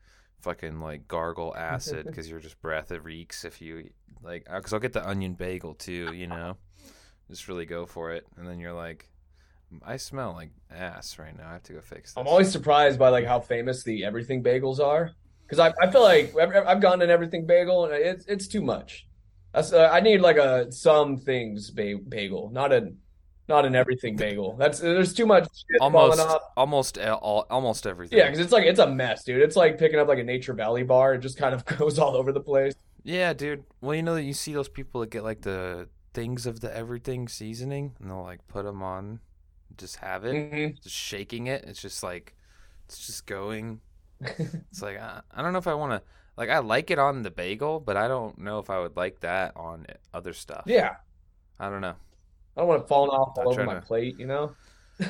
[0.41, 3.89] fucking like gargle acid because your just breath it reeks if you
[4.23, 6.13] like uh, because I'll get the onion bagel too.
[6.13, 6.57] You know,
[7.29, 9.09] just really go for it, and then you're like.
[9.83, 11.49] I smell like ass right now.
[11.49, 12.17] I have to go fix this.
[12.17, 15.11] I'm always surprised by like how famous the everything bagels are
[15.47, 19.07] because I, I feel like I've, gone in everything bagel and it's it's too much.
[19.53, 22.91] Uh, I need like a some things ba- bagel, not a
[23.47, 24.55] not an everything bagel.
[24.57, 26.21] That's there's too much shit almost
[26.57, 28.19] almost all, almost everything.
[28.19, 29.41] Yeah, because it's like it's a mess, dude.
[29.41, 31.13] It's like picking up like a Nature Valley bar.
[31.15, 32.75] It just kind of goes all over the place.
[33.03, 33.63] Yeah, dude.
[33.79, 36.75] Well, you know that you see those people that get like the things of the
[36.75, 39.21] everything seasoning, and they'll like put them on,
[39.77, 40.75] just have it, Mm-hmm.
[40.83, 41.63] just shaking it.
[41.65, 42.35] It's just like
[42.85, 43.79] it's just going.
[44.21, 46.01] It's like I, I don't know if I want to.
[46.37, 49.21] Like I like it on the bagel, but I don't know if I would like
[49.21, 50.63] that on other stuff.
[50.67, 50.95] Yeah,
[51.59, 51.95] I don't know.
[52.55, 54.55] I don't want it falling off all over my to- plate, you know.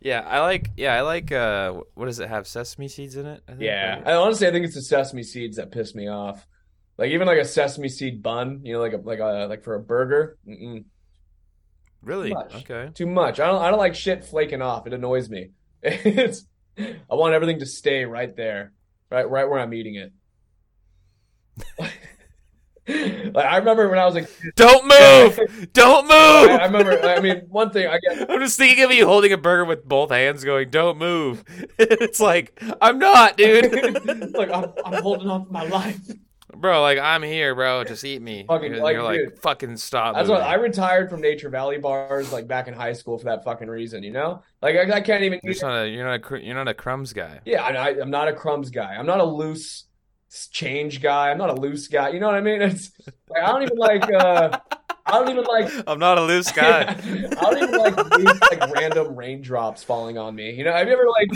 [0.00, 0.70] yeah, I like.
[0.76, 1.32] Yeah, I like.
[1.32, 2.46] Uh, what does it have?
[2.46, 3.42] Sesame seeds in it.
[3.48, 4.02] I think, Yeah?
[4.04, 6.46] I honestly I think it's the sesame seeds that piss me off.
[6.98, 9.74] Like even like a sesame seed bun, you know, like a like a like for
[9.74, 10.38] a burger.
[10.48, 10.84] Mm-mm.
[12.02, 12.32] Really?
[12.34, 12.54] much.
[12.54, 12.90] Okay.
[12.94, 13.40] Too much.
[13.40, 14.86] I don't I don't like shit flaking off.
[14.86, 15.50] It annoys me.
[15.84, 16.46] It's
[16.78, 18.72] I want everything to stay right there,
[19.10, 20.12] right right where I'm eating it.
[23.34, 24.28] like I remember when I was like.
[24.56, 25.72] Don't move!
[25.72, 27.00] Don't I, I remember.
[27.02, 28.30] I mean, one thing I get.
[28.30, 31.44] I'm just thinking of you holding a burger with both hands, going, "Don't move."
[31.78, 34.04] it's like I'm not, dude.
[34.32, 36.00] Look, I'm, I'm holding on for my life.
[36.56, 37.84] Bro, like I'm here, bro.
[37.84, 38.44] Just eat me.
[38.46, 39.38] Fucking, you're like, you're like, dude.
[39.40, 40.14] fucking stop.
[40.14, 40.42] That's what.
[40.42, 44.02] I retired from Nature Valley bars like back in high school for that fucking reason.
[44.02, 45.40] You know, like I, I can't even.
[45.42, 47.40] You're not a you're not a you're not a crumbs guy.
[47.44, 48.94] Yeah, I, I'm not a crumbs guy.
[48.94, 49.84] I'm not a loose
[50.50, 51.30] change guy.
[51.30, 52.08] I'm not a loose guy.
[52.10, 52.62] You know what I mean?
[52.62, 52.90] It's
[53.28, 54.12] like I don't even like.
[54.12, 54.58] uh
[55.06, 55.70] I don't even like.
[55.86, 56.82] I'm not a loose guy.
[56.82, 60.52] I don't even like loose, like random raindrops falling on me.
[60.52, 60.72] You know?
[60.72, 61.28] Have you ever like?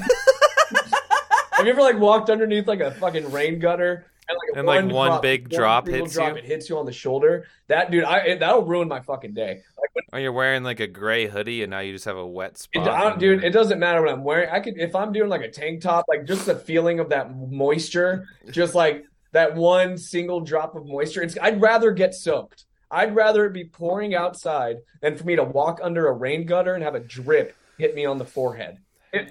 [1.53, 4.07] have you ever like walked underneath like a fucking rain gutter?
[4.29, 6.39] And like, And, like, one big drop hits drop, you?
[6.39, 7.47] It hits you on the shoulder.
[7.69, 9.63] That dude, I it, that'll ruin my fucking day.
[9.79, 12.27] Like, when, Or you're wearing like a gray hoodie and now you just have a
[12.27, 12.89] wet it, spot.
[12.89, 14.51] I don't, dude, it doesn't matter what I'm wearing.
[14.51, 17.35] I could if I'm doing like a tank top, like just the feeling of that
[17.35, 21.23] moisture, just like that one single drop of moisture.
[21.23, 22.65] It's I'd rather get soaked.
[22.91, 26.75] I'd rather it be pouring outside than for me to walk under a rain gutter
[26.75, 28.79] and have a drip hit me on the forehead.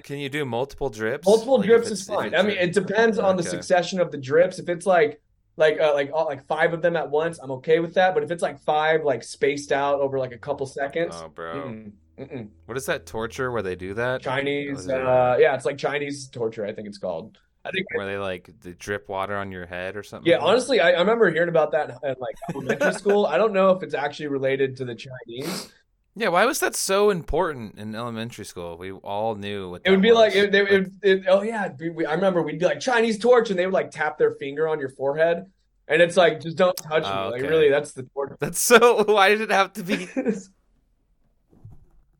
[0.03, 1.27] Can you do multiple drips?
[1.27, 2.33] Multiple Like, drips is fine.
[2.35, 3.49] I mean, it depends on the Okay.
[3.49, 4.59] succession of the drips.
[4.59, 5.21] If it's like
[5.55, 8.13] like uh, like all, like five of them at once, I'm okay with that.
[8.13, 11.55] But if it's like five like spaced out over like a couple seconds, Oh, bro.
[11.55, 12.49] mm-mm, mm-mm.
[12.65, 14.21] What is that torture where they do that?
[14.21, 16.65] Chinese, it- uh, yeah, it's like Chinese torture.
[16.65, 17.37] I think it's called.
[17.65, 20.31] I think where they like they drip water on your head or something.
[20.31, 23.25] Yeah, like honestly, I, I remember hearing about that in like elementary school.
[23.25, 25.71] I don't know if it's actually related to the Chinese.
[26.17, 28.75] Yeah, why was that so important in elementary school?
[28.75, 30.45] We all knew what It would be like, was.
[30.45, 33.67] it, it, it, oh yeah, we, I remember we'd be like Chinese torch, and they
[33.67, 35.45] would like tap their finger on your forehead,
[35.87, 37.15] and it's like just don't touch oh, me.
[37.19, 38.35] Oh, Like really, that's the torture.
[38.39, 39.03] That's so.
[39.07, 40.09] Why did it have to be?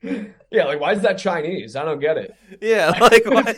[0.52, 1.76] yeah, like why is that Chinese?
[1.76, 2.36] I don't get it.
[2.62, 3.56] Yeah, like why?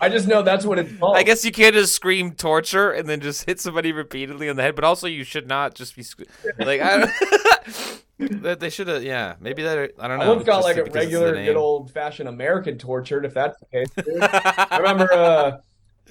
[0.00, 1.16] I just know that's what it's called.
[1.16, 4.62] I guess you can't just scream torture and then just hit somebody repeatedly on the
[4.62, 6.24] head, but also you should not just be sc-
[6.58, 6.98] like I.
[6.98, 9.02] Don't, they should have.
[9.02, 9.92] Yeah, maybe that.
[9.98, 10.24] I don't know.
[10.24, 13.34] I once got like a because it's the regular, good old fashioned American tortured, if
[13.34, 13.88] that's the case.
[14.22, 15.12] I remember.
[15.12, 15.58] Uh,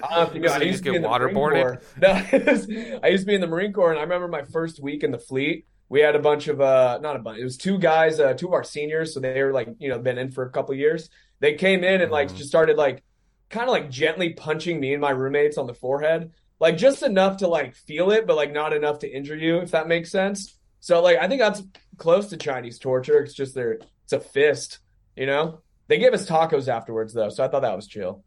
[0.02, 0.48] I don't know if you.
[0.48, 1.62] So I used to be get in the Marine waterboarded?
[1.62, 1.82] Corps.
[2.00, 5.02] No, I used to be in the Marine Corps, and I remember my first week
[5.02, 5.66] in the fleet.
[5.88, 7.38] We had a bunch of uh, not a bunch.
[7.38, 9.98] It was two guys, uh, two of our seniors, so they were like, you know,
[9.98, 11.08] been in for a couple years.
[11.40, 12.36] They came in and like Mhm.
[12.36, 13.02] just started like,
[13.50, 17.38] kind of like gently punching me and my roommates on the forehead, like just enough
[17.38, 20.58] to like feel it, but like not enough to injure you, if that makes sense.
[20.80, 21.62] So like, I think that's
[21.96, 23.18] close to Chinese torture.
[23.22, 24.80] It's just their, it's a fist,
[25.16, 25.60] you know.
[25.88, 28.24] They gave us tacos afterwards though, so I thought that was chill.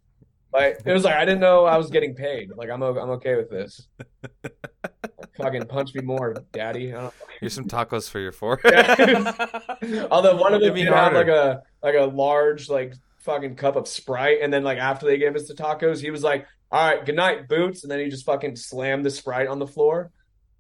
[0.54, 2.52] Like it was like I didn't know I was getting paid.
[2.56, 3.88] Like I'm o- I'm okay with this.
[5.38, 6.94] Fucking punch me more, daddy.
[7.40, 9.28] Here's some tacos for your forehead.
[10.12, 11.18] Although one of them It'd be did have harder.
[11.20, 15.18] like a like a large like fucking cup of Sprite, and then like after they
[15.18, 18.10] gave us the tacos, he was like, "All right, good night, boots," and then he
[18.10, 20.12] just fucking slammed the Sprite on the floor,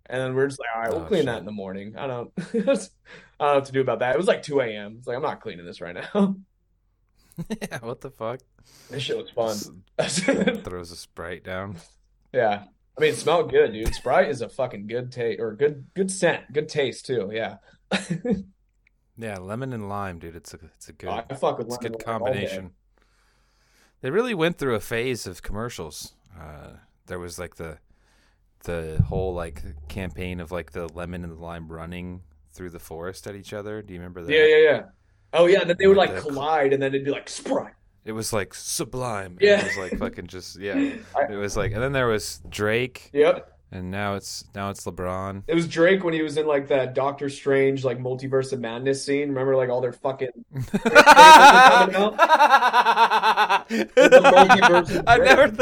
[0.09, 1.25] and then we're just like, "All right, we'll Oh, clean shit.
[1.27, 2.89] that in the morning." I don't, I don't
[3.39, 4.15] know what to do about that.
[4.15, 4.95] It was like 2 a.m.
[4.97, 6.35] It's like I'm not cleaning this right now.
[7.61, 8.41] yeah, what the fuck?
[8.89, 9.83] this shit was fun.
[9.99, 10.23] Just
[10.65, 11.77] throws a sprite down.
[12.33, 12.63] yeah,
[12.97, 13.95] I mean, it smelled good, dude.
[13.95, 17.29] Sprite is a fucking good taste or good good scent, good taste too.
[17.33, 17.57] Yeah,
[19.17, 20.35] Yeah, lemon and lime, dude.
[20.35, 22.31] It's a it's a good I fuck with it's a good lime all day.
[22.45, 22.71] combination.
[24.01, 26.13] They really went through a phase of commercials.
[26.39, 26.73] Uh,
[27.07, 27.79] there was like the
[28.63, 33.27] the whole like campaign of like the lemon and the lime running through the forest
[33.27, 33.81] at each other.
[33.81, 34.31] Do you remember that?
[34.31, 34.81] Yeah, yeah, yeah.
[35.33, 37.73] Oh yeah, then they would Like the- collide, and then it'd be like Sprite.
[38.05, 39.37] It was like sublime.
[39.39, 39.59] Yeah.
[39.59, 40.75] It was like fucking just yeah.
[41.29, 43.09] It was like and then there was Drake.
[43.13, 43.58] Yep.
[43.71, 45.43] And now it's now it's LeBron.
[45.47, 49.05] It was Drake when he was in like that Doctor Strange like multiverse of madness
[49.05, 49.29] scene.
[49.29, 50.29] Remember like all their fucking
[50.85, 51.91] I've
[55.23, 55.55] never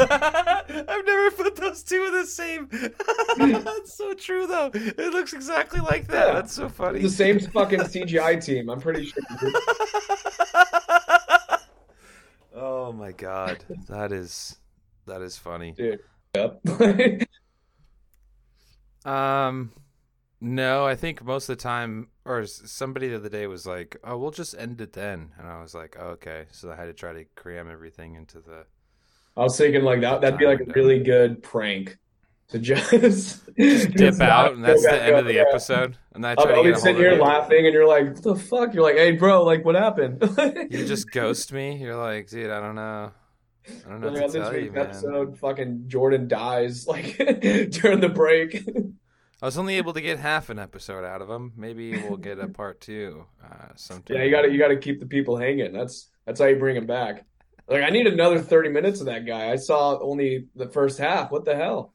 [0.88, 2.68] I've never put those two in the same.
[3.38, 4.70] That's so true though.
[4.72, 6.28] It looks exactly like that.
[6.28, 6.32] Yeah.
[6.32, 7.00] That's so funny.
[7.00, 8.70] It's the same fucking CGI team.
[8.70, 9.22] I'm pretty sure.
[12.54, 14.56] oh my god, that is
[15.06, 16.00] that is funny, dude.
[16.34, 16.60] Yep.
[19.04, 19.72] Um,
[20.40, 24.16] no, I think most of the time, or somebody the other day was like, "Oh,
[24.16, 26.92] we'll just end it then," and I was like, oh, "Okay." So I had to
[26.92, 28.64] try to cram everything into the.
[29.36, 30.20] I was thinking like that.
[30.20, 31.98] That'd be like a really good prank
[32.48, 35.44] to just, just dip out, and that's the end of the yeah.
[35.48, 35.96] episode.
[36.14, 38.74] And I try I'll, to be sitting here laughing, and you're like, "What the fuck?"
[38.74, 40.22] You're like, "Hey, bro, like, what happened?"
[40.70, 41.78] you just ghost me.
[41.78, 43.10] You're like, "Dude, I don't know."
[43.86, 44.86] I don't know what to tell you, man.
[44.86, 48.64] Episode, fucking Jordan dies like during the break.
[49.40, 51.52] I was only able to get half an episode out of him.
[51.56, 54.16] Maybe we'll get a part two uh, sometime.
[54.16, 55.72] Yeah, you got to you got to keep the people hanging.
[55.72, 57.24] That's that's how you bring him back.
[57.68, 59.50] Like I need another thirty minutes of that guy.
[59.50, 61.30] I saw only the first half.
[61.30, 61.94] What the hell?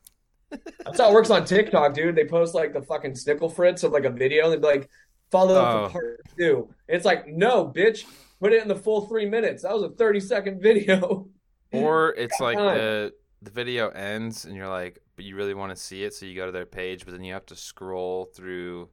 [0.86, 2.16] That's how it works on TikTok, dude.
[2.16, 4.90] They post like the fucking snickle fritz of like a video, and they'd be like,
[5.32, 5.92] "Follow up oh.
[5.92, 6.70] part two.
[6.88, 8.06] It's like, no, bitch,
[8.40, 9.64] put it in the full three minutes.
[9.64, 11.28] That was a thirty second video.
[11.74, 15.82] Or it's like the the video ends, and you're like, but you really want to
[15.82, 18.90] see it, so you go to their page, but then you have to scroll through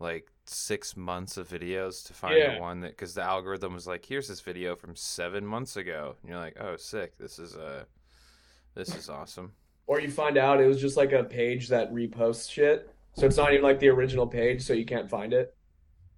[0.00, 2.54] like six months of videos to find yeah.
[2.54, 6.16] the one that because the algorithm was like, here's this video from seven months ago,
[6.20, 7.84] and you're like, oh, sick, this is uh,
[8.74, 9.52] this is awesome.
[9.86, 13.36] Or you find out it was just like a page that reposts shit, so it's
[13.36, 15.54] not even like the original page, so you can't find it.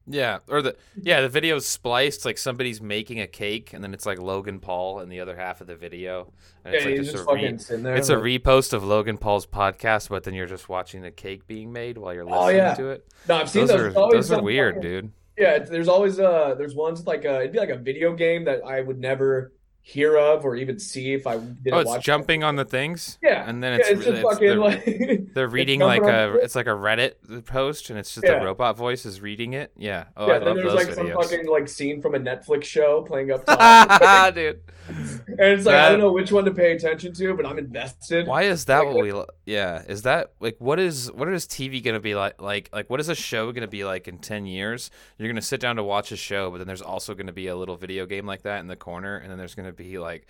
[0.07, 4.05] Yeah, or the yeah, the video's spliced like somebody's making a cake, and then it's
[4.05, 6.33] like Logan Paul in the other half of the video.
[6.65, 8.19] And yeah, it's like just, just a re- there, It's like...
[8.19, 11.99] a repost of Logan Paul's podcast, but then you're just watching the cake being made
[11.99, 12.75] while you're listening oh, yeah.
[12.75, 13.07] to it.
[13.29, 13.95] No, I've seen those.
[13.95, 14.91] Those are, those are weird, fucking...
[14.91, 15.13] dude.
[15.39, 18.65] Yeah, there's always uh, there's ones like uh, it'd be like a video game that
[18.65, 19.53] I would never
[19.85, 23.19] hear of or even see if I didn't oh, it's watch jumping on the things.
[23.21, 26.55] Yeah, and then it's, yeah, it's, it's fucking they're, like they're reading like a it's
[26.55, 28.41] like a Reddit post, and it's just yeah.
[28.41, 29.73] a robot voice is reading it.
[29.77, 30.05] Yeah.
[30.17, 30.37] Oh, yeah.
[30.37, 30.95] I then there's like videos.
[30.95, 34.61] some fucking like scene from a Netflix show playing up top, dude.
[34.89, 35.87] And it's like that...
[35.87, 38.27] I don't know which one to pay attention to, but I'm invested.
[38.27, 39.25] Why is that like, what we?
[39.47, 42.41] Yeah, is that like what is what is TV gonna be like?
[42.41, 44.91] Like like what is a show gonna be like in ten years?
[45.19, 47.57] You're gonna sit down to watch a show, but then there's also gonna be a
[47.57, 50.29] little video game like that in the corner, and then there's gonna be like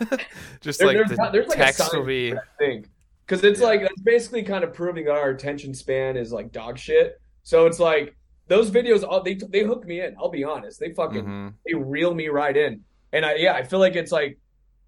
[0.60, 2.34] just there, like there's, the there's like text will be.
[2.58, 3.66] Because it's yeah.
[3.66, 7.20] like that's basically kind of proving that our attention span is like dog shit.
[7.42, 8.16] So it's like
[8.48, 10.16] those videos, all they they hook me in.
[10.18, 11.48] I'll be honest, they fucking mm-hmm.
[11.66, 12.82] they reel me right in.
[13.12, 14.38] And I yeah, I feel like it's like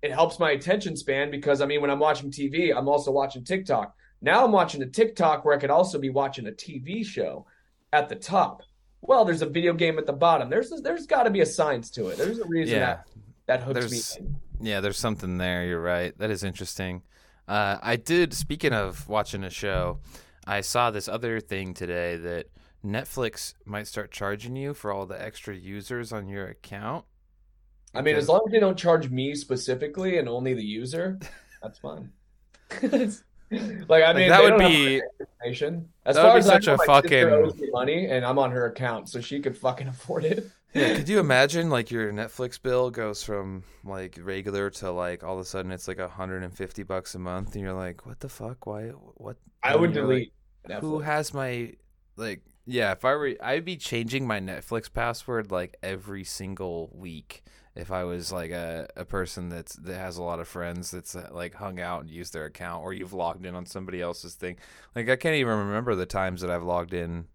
[0.02, 3.44] it helps my attention span because I mean when I'm watching TV, I'm also watching
[3.44, 3.94] TikTok.
[4.20, 7.46] Now I'm watching a TikTok where I could also be watching a TV show
[7.92, 8.62] at the top.
[9.00, 10.48] Well, there's a video game at the bottom.
[10.48, 12.18] There's there's got to be a science to it.
[12.18, 12.86] There's a reason yeah.
[12.86, 13.08] that
[13.56, 14.26] that hooks there's, me.
[14.26, 14.66] In.
[14.66, 15.64] Yeah, there's something there.
[15.64, 16.16] You're right.
[16.18, 17.02] That is interesting.
[17.48, 18.32] Uh, I did.
[18.32, 19.98] Speaking of watching a show,
[20.46, 22.46] I saw this other thing today that
[22.84, 27.04] Netflix might start charging you for all the extra users on your account.
[27.94, 31.18] I mean, as long as they don't charge me specifically and only the user,
[31.62, 32.10] that's fine.
[32.82, 35.88] like I mean, like that would be information.
[36.06, 39.20] As far as such I know, a fucking money, and I'm on her account, so
[39.20, 40.50] she could fucking afford it.
[40.74, 45.35] Yeah, could you imagine like your Netflix bill goes from like regular to like all
[45.35, 48.66] of a sudden it's like 150 bucks a month, and you're like, what the fuck?
[48.66, 48.88] Why?
[48.88, 49.37] What?
[49.62, 50.32] I would delete.
[50.66, 51.74] Like, Who has my
[52.16, 52.42] like?
[52.64, 57.42] Yeah, if I were, I'd be changing my Netflix password like every single week
[57.74, 61.16] if I was like a, a person that's that has a lot of friends that's
[61.16, 64.35] uh, like hung out and used their account or you've logged in on somebody else's
[64.35, 64.56] thing.
[64.94, 67.26] Like I can't even remember the times that I've logged in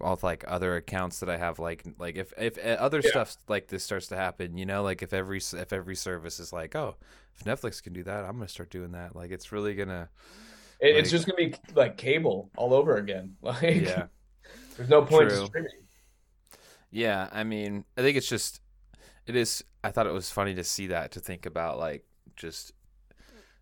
[0.00, 3.10] with like other accounts that I have like like if if uh, other yeah.
[3.10, 6.52] stuff like this starts to happen, you know, like if every if every service is
[6.52, 6.96] like, "Oh,
[7.36, 9.88] if Netflix can do that, I'm going to start doing that." Like it's really going
[9.88, 10.08] to
[10.80, 13.36] it, like, it's just going to be like cable all over again.
[13.42, 14.06] Like Yeah.
[14.76, 15.46] There's no point True.
[15.46, 15.72] streaming.
[16.90, 18.60] Yeah, I mean, I think it's just
[19.26, 19.62] it is.
[19.84, 22.04] I thought it was funny to see that to think about like
[22.36, 22.72] just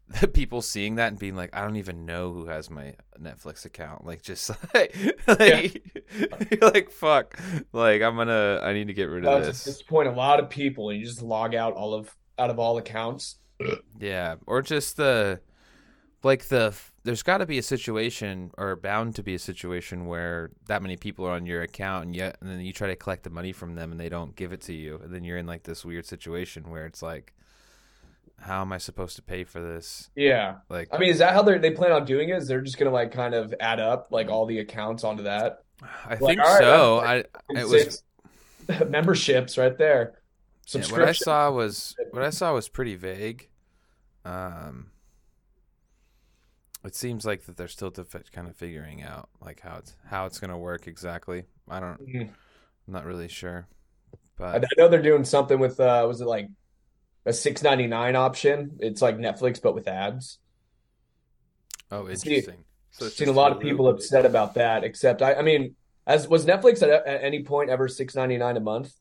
[0.08, 3.64] the people seeing that and being like, I don't even know who has my Netflix
[3.64, 4.04] account.
[4.04, 4.96] Like, just like,
[5.26, 5.82] like,
[6.18, 6.56] yeah.
[6.62, 7.38] like fuck.
[7.72, 9.66] Like, I'm gonna, I need to get rid of this.
[9.66, 12.50] At this point, a lot of people, and you just log out all of out
[12.50, 13.36] of all accounts.
[13.98, 15.40] Yeah, or just the
[16.22, 20.50] like the there's got to be a situation or bound to be a situation where
[20.66, 23.22] that many people are on your account and yet and then you try to collect
[23.22, 25.46] the money from them and they don't give it to you and then you're in
[25.46, 27.32] like this weird situation where it's like
[28.38, 30.10] how am I supposed to pay for this?
[30.14, 30.56] Yeah.
[30.68, 32.36] Like, I mean, is that how they they plan on doing it?
[32.36, 35.62] Is they're just gonna like kind of add up like all the accounts onto that?
[35.82, 36.98] I like, think right, so.
[37.00, 38.02] I it was
[38.88, 40.14] memberships right there.
[40.72, 43.48] Yeah, what I saw was what I saw was pretty vague.
[44.24, 44.90] Um,
[46.84, 50.38] it seems like that they're still kind of figuring out like how it's how it's
[50.38, 51.44] gonna work exactly.
[51.68, 52.22] I don't, mm-hmm.
[52.22, 53.66] I'm not really sure.
[54.36, 56.48] But I know they're doing something with uh, was it like
[57.26, 58.78] a six ninety nine option?
[58.78, 60.38] It's like Netflix but with ads.
[61.90, 62.64] Oh, interesting.
[62.92, 64.84] So seen a lot of people upset about that.
[64.84, 65.74] Except I, I mean,
[66.06, 68.94] as was Netflix at, at any point ever six ninety nine a month?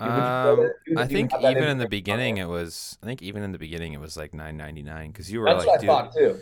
[0.00, 2.98] Um, I think even in the beginning it was.
[3.02, 5.46] I think even in the beginning it was like nine ninety nine because you were
[5.46, 6.34] That's like, what I.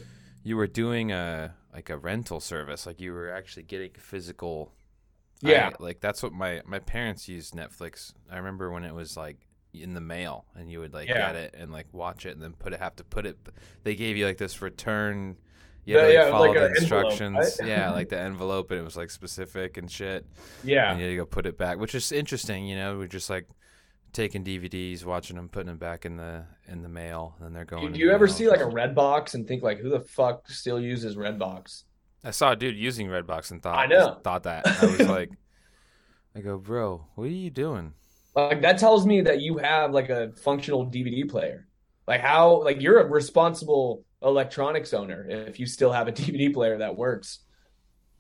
[0.42, 4.72] You were doing a like a rental service, like you were actually getting physical.
[5.40, 8.12] Yeah, I, like that's what my my parents used Netflix.
[8.30, 9.45] I remember when it was like
[9.83, 11.33] in the mail, and you would like yeah.
[11.33, 12.81] get it and like watch it, and then put it.
[12.81, 13.37] Have to put it.
[13.85, 15.37] They gave you like this return
[15.87, 17.37] you had to like, follow like the instructions.
[17.37, 17.68] Envelope, right?
[17.68, 20.27] yeah, like the envelope, and it was like specific and shit.
[20.64, 22.66] Yeah, and you had to go put it back, which is interesting.
[22.66, 23.47] You know, we're just like
[24.12, 27.93] taking DVDs, watching them, putting them back in the in the mail, and they're going.
[27.93, 31.14] Do you ever see like a Redbox and think like, who the fuck still uses
[31.14, 31.85] Redbox?
[32.24, 35.31] I saw a dude using Redbox and thought I know thought that I was like,
[36.35, 37.95] I go, bro, what are you doing?
[38.37, 41.66] Like that tells me that you have like a functional DVD player.
[42.07, 46.78] Like how like you're a responsible electronics owner if you still have a DVD player
[46.78, 47.41] that works.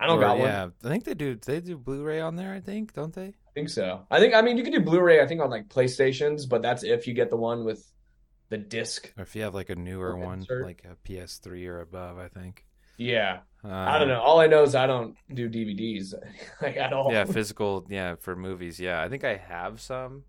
[0.00, 0.48] I don't or, got one.
[0.48, 1.36] Yeah, I think they do.
[1.36, 2.52] They do Blu-ray on there.
[2.52, 3.28] I think, don't they?
[3.28, 4.06] I think so.
[4.10, 4.34] I think.
[4.34, 5.22] I mean, you can do Blu-ray.
[5.22, 7.86] I think on like PlayStations, but that's if you get the one with
[8.48, 9.10] the disc.
[9.16, 12.18] Or if you have like a newer one, like a PS3 or above.
[12.18, 12.64] I think.
[12.98, 13.40] Yeah.
[13.66, 14.20] Um, I don't know.
[14.20, 16.14] All I know is I don't do DVDs
[16.62, 17.12] like at all.
[17.12, 17.84] Yeah, physical.
[17.88, 18.78] Yeah, for movies.
[18.78, 20.22] Yeah, I think I have some,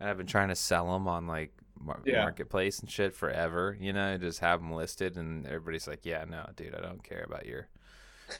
[0.00, 2.22] and I've been trying to sell them on like mar- yeah.
[2.22, 3.76] marketplace and shit forever.
[3.80, 7.24] You know, just have them listed, and everybody's like, "Yeah, no, dude, I don't care
[7.24, 7.68] about your."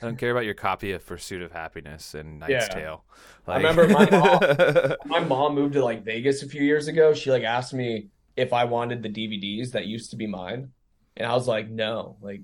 [0.02, 2.68] I don't care about your copy of Pursuit of Happiness and Knight's yeah.
[2.68, 3.04] Tale.
[3.46, 3.62] Like...
[3.62, 7.12] I remember my mom, my mom moved to like Vegas a few years ago.
[7.12, 10.72] She like asked me if I wanted the DVDs that used to be mine,
[11.18, 12.40] and I was like, no, like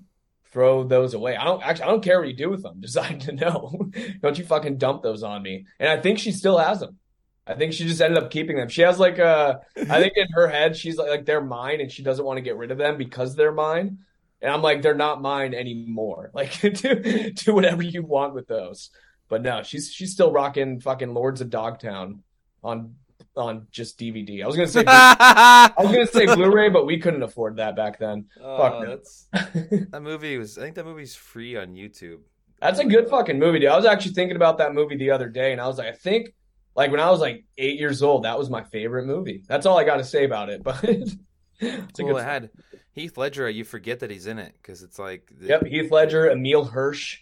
[0.52, 1.36] throw those away.
[1.36, 2.76] I don't actually I don't care what you do with them.
[2.80, 3.90] Just to know.
[4.22, 5.66] don't you fucking dump those on me.
[5.78, 6.98] And I think she still has them.
[7.46, 8.68] I think she just ended up keeping them.
[8.68, 11.90] She has like a, I think in her head she's like, like they're mine, and
[11.90, 13.98] she doesn't want to get rid of them because they're mine.
[14.40, 16.30] And I'm like, they're not mine anymore.
[16.34, 18.90] Like, do do whatever you want with those.
[19.28, 22.22] But no, she's she's still rocking fucking Lords of Dogtown
[22.62, 22.94] on
[23.36, 24.42] on just DVD.
[24.42, 27.98] I was gonna say I was gonna say Blu-ray, but we couldn't afford that back
[27.98, 28.26] then.
[28.42, 30.58] Uh, Fuck that's, that movie was.
[30.58, 32.20] I think that movie's free on YouTube.
[32.60, 33.70] That's a good fucking movie, dude.
[33.70, 35.92] I was actually thinking about that movie the other day, and I was like, I
[35.92, 36.34] think
[36.76, 39.42] like when I was like eight years old, that was my favorite movie.
[39.46, 40.62] That's all I got to say about it.
[41.62, 42.48] But it's a well, it had
[42.92, 43.48] Heath Ledger.
[43.50, 45.46] You forget that he's in it because it's like the...
[45.46, 47.18] yep, Heath Ledger, Emile Hirsch,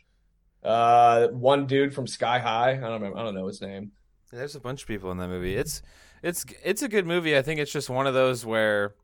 [0.63, 2.71] uh, one dude from Sky High.
[2.71, 3.19] I don't remember.
[3.19, 3.91] I don't know his name.
[4.33, 5.57] There's a bunch of people in that movie.
[5.57, 5.83] It's
[6.23, 7.37] it's it's a good movie.
[7.37, 8.95] I think it's just one of those where,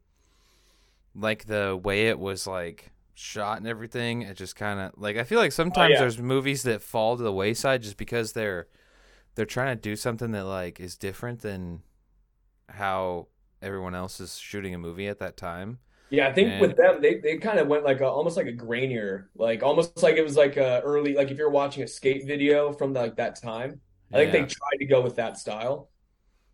[1.15, 5.25] like the way it was like shot and everything, it just kind of like I
[5.25, 6.01] feel like oh, sometimes oh, yeah.
[6.01, 8.67] there's movies that fall to the wayside just because they're
[9.35, 11.83] they're trying to do something that like is different than
[12.69, 13.29] how
[13.63, 15.79] everyone else is shooting a movie at that time.
[16.11, 16.61] Yeah, I think and...
[16.61, 20.03] with them, they, they kind of went like a, almost like a grainier, like almost
[20.03, 23.17] like it was like a early, like if you're watching a skate video from like
[23.17, 23.81] that time,
[24.13, 25.91] I think they tried to go with that style.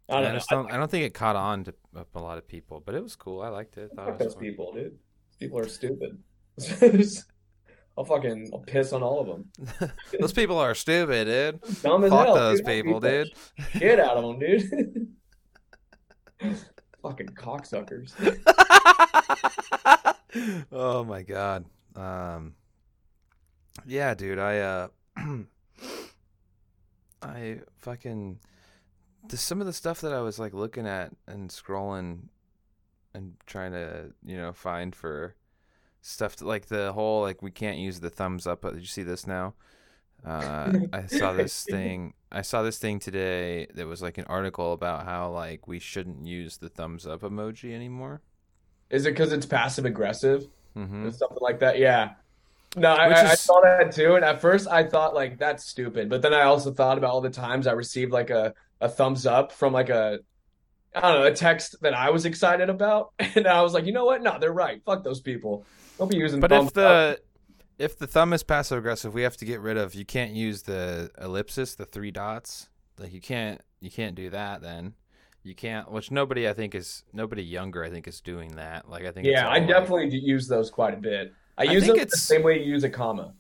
[0.09, 0.41] I don't, I, know.
[0.49, 1.75] Don't, I don't think it caught on to
[2.15, 3.43] a lot of people, but it was cool.
[3.43, 3.91] I liked it.
[3.97, 4.43] I Fuck those fun.
[4.43, 4.99] people, dude.
[5.39, 6.19] People are stupid.
[7.99, 9.91] I'll fucking I'll piss on all of them.
[10.21, 11.61] those people are stupid, dude.
[11.83, 12.67] Dumb as Fuck hell, those dude.
[12.67, 13.31] people, dude.
[13.79, 15.09] Get out of them, dude.
[17.03, 18.13] fucking cocksuckers.
[20.73, 21.65] oh my god.
[21.95, 22.55] Um,
[23.87, 24.39] yeah, dude.
[24.39, 24.89] I uh,
[27.23, 28.39] I fucking
[29.29, 32.29] the, some of the stuff that I was like looking at and scrolling
[33.15, 35.35] and trying to you know find for
[36.01, 38.63] stuff to, like the whole like we can't use the thumbs up.
[38.63, 39.55] Did you see this now?
[40.25, 42.15] Uh, I saw this thing.
[42.33, 46.27] I saw this thing today that was like an article about how like we shouldn't
[46.27, 48.23] use the thumbs up emoji anymore.
[48.91, 51.07] Is it because it's passive aggressive mm-hmm.
[51.07, 51.79] or something like that?
[51.79, 52.15] Yeah.
[52.77, 53.31] No, I, is...
[53.31, 56.43] I, saw that too, and at first I thought like that's stupid, but then I
[56.43, 59.89] also thought about all the times I received like a a thumbs up from like
[59.89, 60.21] a
[60.95, 63.93] I don't know a text that I was excited about, and I was like, you
[63.93, 64.23] know what?
[64.23, 64.83] No, they're right.
[64.85, 65.65] Fuck those people.
[65.99, 66.41] Don't be using.
[66.41, 67.19] But if the up.
[67.79, 69.95] if the thumb is passive aggressive, we have to get rid of.
[69.95, 72.69] You can't use the ellipsis, the three dots.
[72.99, 74.63] Like you can't you can't do that.
[74.63, 74.95] Then
[75.43, 78.89] You can't, which nobody I think is nobody younger I think is doing that.
[78.89, 81.33] Like I think yeah, I definitely like, use those quite a bit.
[81.61, 82.13] I, I use them it's...
[82.13, 83.35] the same way you use a comma.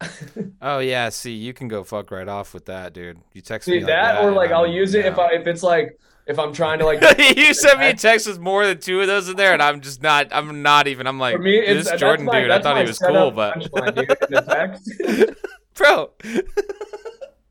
[0.62, 3.20] oh yeah, see, you can go fuck right off with that, dude.
[3.32, 5.46] You text see, me like that, that, or like I'll use it if I if
[5.46, 7.02] it's like if I'm trying to like.
[7.36, 9.80] you sent me a text with more than two of those in there, and I'm
[9.80, 10.28] just not.
[10.32, 11.06] I'm not even.
[11.06, 12.50] I'm like, me, this Jordan my, dude.
[12.50, 13.68] I thought he was cool, but.
[15.74, 16.10] Bro.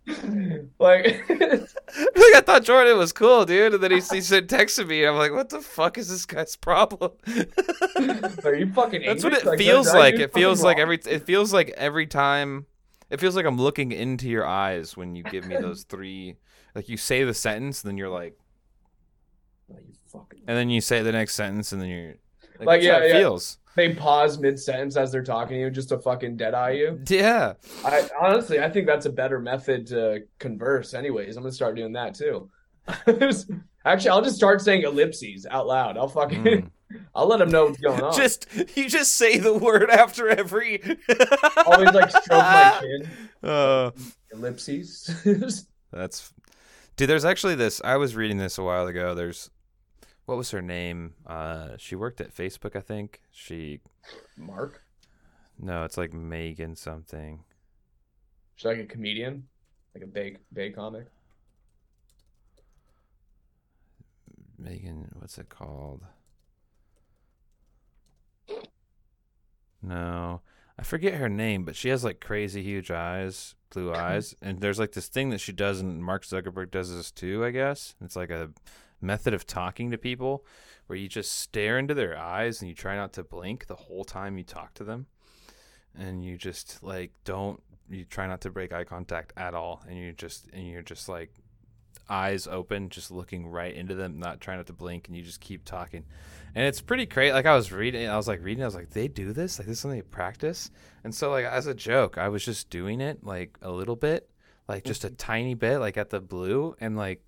[0.80, 5.04] like, like I thought Jordan was cool, dude, and then he, he said texted me,
[5.04, 7.12] and I'm like, what the fuck is this guy's problem?
[8.44, 9.04] Are you fucking?
[9.06, 10.16] That's what it like, feels like.
[10.16, 11.00] It feels like every.
[11.06, 12.66] It feels like every time.
[13.10, 16.38] It feels like I'm looking into your eyes when you give me those three.
[16.76, 18.38] Like you say the sentence, then you're like,
[19.70, 22.16] and then you say the next sentence, and then you're
[22.60, 23.20] like, like yeah, it yeah.
[23.20, 23.58] feels.
[23.80, 27.00] They pause mid sentence as they're talking to you just to fucking dead eye you.
[27.08, 27.54] Yeah.
[27.86, 30.94] I honestly, I think that's a better method to converse.
[30.94, 32.50] Anyways, I'm gonna start doing that too.
[33.86, 35.98] Actually, I'll just start saying ellipses out loud.
[35.98, 36.44] I'll fucking.
[36.44, 36.70] Mm.
[37.16, 38.14] I'll let them know what's going on.
[38.14, 40.82] Just you just say the word after every.
[41.66, 43.10] Always like stroke my chin.
[43.42, 43.92] Uh,
[44.34, 45.66] ellipses.
[45.94, 46.34] that's,
[46.98, 47.08] dude.
[47.08, 47.80] There's actually this.
[47.86, 49.16] I was reading this a while ago.
[49.16, 49.50] There's
[50.30, 51.16] what was her name?
[51.26, 53.20] Uh, she worked at Facebook, I think.
[53.32, 53.80] She
[54.38, 54.84] Mark.
[55.58, 57.44] No, it's like Megan something.
[58.56, 59.48] She's like a comedian,
[59.96, 61.08] like a Bay Bay comic.
[64.60, 66.04] Megan, what's it called?
[69.82, 70.42] No,
[70.78, 74.78] I forget her name, but she has like crazy huge eyes, blue eyes, and there's
[74.78, 77.96] like this thing that she does, and Mark Zuckerberg does this too, I guess.
[78.00, 78.52] It's like a
[79.02, 80.46] method of talking to people
[80.88, 84.04] where you just stare into their eyes and you try not to blink the whole
[84.04, 85.08] time you talk to them.
[85.98, 89.84] And you just like don't you try not to break eye contact at all.
[89.88, 91.32] And you just and you're just like
[92.10, 95.42] eyes open just looking right into them not trying not to blink and you just
[95.42, 96.06] keep talking.
[96.56, 98.92] And it's pretty great like i was reading i was like reading i was like
[98.92, 99.60] they do this?
[99.60, 100.72] Like this is something they practice?
[101.04, 104.30] And so like as a joke i was just doing it like a little bit
[104.70, 106.76] like just a tiny bit like at the blue.
[106.80, 107.24] And like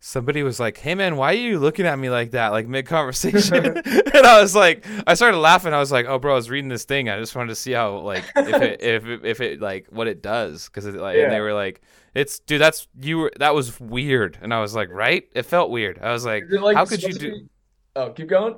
[0.00, 2.86] somebody was like, "Hey man, why are you looking at me like that?" Like mid
[2.86, 5.72] conversation, and I was like, I started laughing.
[5.72, 7.08] I was like, "Oh, bro, I was reading this thing.
[7.08, 10.06] I just wanted to see how like if it if it, if it like what
[10.06, 11.24] it does because like yeah.
[11.24, 11.80] and they were like."
[12.14, 12.62] It's dude.
[12.62, 13.18] That's you.
[13.18, 15.28] Were, that was weird, and I was like, right?
[15.34, 15.98] It felt weird.
[15.98, 17.30] I was like, like how could you do?
[17.30, 17.48] Be...
[17.94, 18.54] Oh, keep going.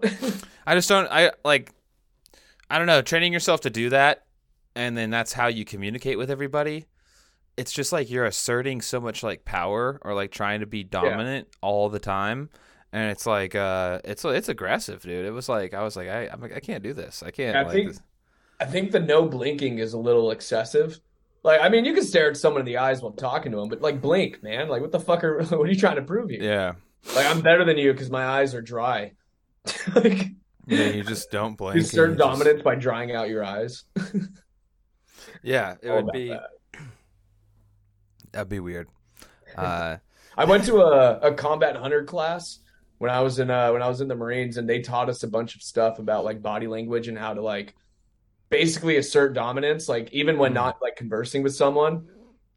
[0.64, 1.10] I just don't.
[1.10, 1.72] I like.
[2.70, 3.02] I don't know.
[3.02, 4.26] Training yourself to do that,
[4.76, 6.86] and then that's how you communicate with everybody
[7.58, 11.48] it's just like you're asserting so much like power or like trying to be dominant
[11.50, 11.56] yeah.
[11.60, 12.48] all the time
[12.92, 15.26] and it's like uh it's it's aggressive dude.
[15.26, 17.22] It was like i was like i I'm like, i can't do this.
[17.22, 18.00] I can't i like think this.
[18.60, 21.00] i think the no blinking is a little excessive.
[21.42, 23.68] Like i mean you can stare at someone in the eyes while talking to them
[23.68, 24.68] but like blink man.
[24.68, 26.42] Like what the fuck are what are you trying to prove here?
[26.42, 26.72] Yeah.
[27.14, 29.12] Like i'm better than you because my eyes are dry.
[29.94, 30.28] Like
[30.66, 32.64] yeah you just don't blink you assert dominance just...
[32.64, 33.84] by drying out your eyes.
[35.42, 36.50] Yeah it all would be that
[38.32, 38.88] That'd be weird.
[39.56, 39.96] Uh,
[40.36, 42.60] I went to a, a combat hunter class
[42.98, 45.24] when I was in uh, when I was in the Marines, and they taught us
[45.24, 47.74] a bunch of stuff about like body language and how to like
[48.50, 50.56] basically assert dominance, like even when mm.
[50.56, 52.06] not like conversing with someone.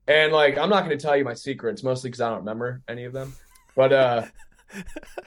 [0.08, 2.82] And like, I'm not going to tell you my secrets, mostly because I don't remember
[2.88, 3.34] any of them.
[3.76, 4.26] But uh,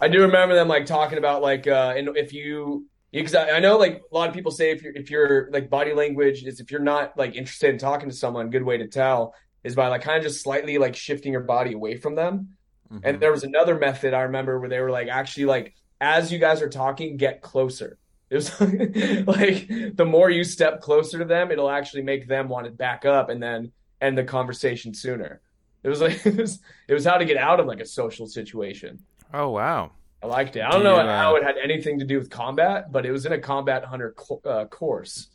[0.00, 3.60] I do remember them like talking about like, uh, and if you, because I, I
[3.60, 6.58] know like a lot of people say if you're if you're like body language is
[6.58, 9.34] if you're not like interested in talking to someone, good way to tell
[9.64, 12.56] is by like kind of just slightly like shifting your body away from them.
[12.92, 13.00] Mm-hmm.
[13.02, 16.38] And there was another method I remember where they were like actually like as you
[16.38, 17.98] guys are talking, get closer.
[18.30, 18.60] It was
[19.26, 23.04] like the more you step closer to them, it'll actually make them want to back
[23.04, 25.40] up and then end the conversation sooner.
[25.82, 28.26] It was like it was, it was how to get out of like a social
[28.26, 28.98] situation.
[29.32, 29.92] Oh wow.
[30.22, 30.62] I liked it.
[30.62, 31.18] I don't do know uh...
[31.18, 34.14] how it had anything to do with combat, but it was in a combat hunter
[34.44, 35.28] uh, course.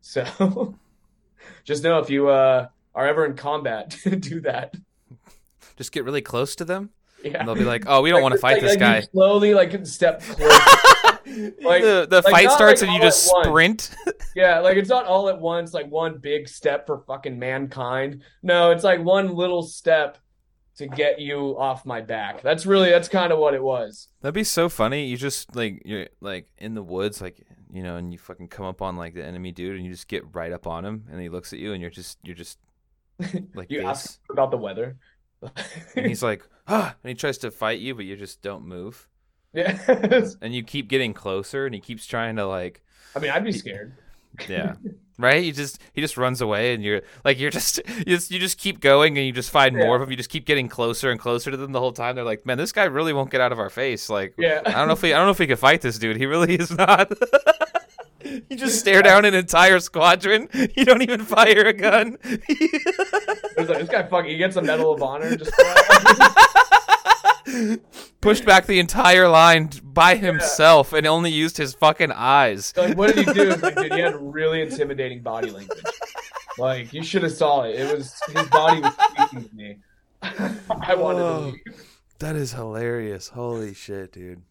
[0.00, 0.74] So
[1.64, 4.74] just know if you uh are ever in combat, do that.
[5.76, 6.90] Just get really close to them.
[7.22, 7.38] Yeah.
[7.38, 9.00] And they'll be like, "Oh, we don't like, want to fight like, this like guy."
[9.12, 10.50] slowly, like step close.
[11.62, 13.94] like the the fight starts and you just sprint.
[14.36, 18.22] yeah, like it's not all at once, like one big step for fucking mankind.
[18.42, 20.18] No, it's like one little step
[20.76, 22.42] to get you off my back.
[22.42, 24.08] That's really that's kind of what it was.
[24.20, 25.06] That'd be so funny.
[25.06, 28.66] You just like you're like in the woods, like you know, and you fucking come
[28.66, 31.20] up on like the enemy dude, and you just get right up on him, and
[31.20, 32.58] he looks at you, and you're just you're just
[33.54, 33.86] like you this.
[33.86, 34.96] ask about the weather,
[35.94, 39.08] and he's like, ah, and he tries to fight you, but you just don't move.
[39.52, 39.78] Yeah,
[40.42, 42.82] and you keep getting closer, and he keeps trying to like.
[43.14, 43.94] I mean, I'd be scared.
[44.48, 44.74] Yeah,
[45.18, 45.42] right?
[45.42, 48.58] You just he just runs away, and you're like you're just you just, you just
[48.58, 49.84] keep going, and you just find yeah.
[49.84, 50.10] more of them.
[50.10, 52.16] You just keep getting closer and closer to them the whole time.
[52.16, 54.10] They're like, man, this guy really won't get out of our face.
[54.10, 54.60] Like, yeah.
[54.66, 56.16] I don't know if we I don't know if we could fight this dude.
[56.16, 57.10] He really is not.
[58.50, 60.48] you just stare down an entire squadron.
[60.52, 62.18] You don't even fire a gun.
[62.24, 65.36] like, this guy fucking he gets a medal of honor.
[65.36, 65.52] Just
[68.20, 72.72] pushed back the entire line by himself and only used his fucking eyes.
[72.76, 73.54] Like, what did he do?
[73.54, 75.84] Like, dude, he had really intimidating body language.
[76.58, 77.76] Like, you should have saw it.
[77.76, 79.76] It was his body was speaking to me.
[80.22, 81.86] I wanted oh, to leave.
[82.18, 83.28] That is hilarious.
[83.28, 84.42] Holy shit, dude.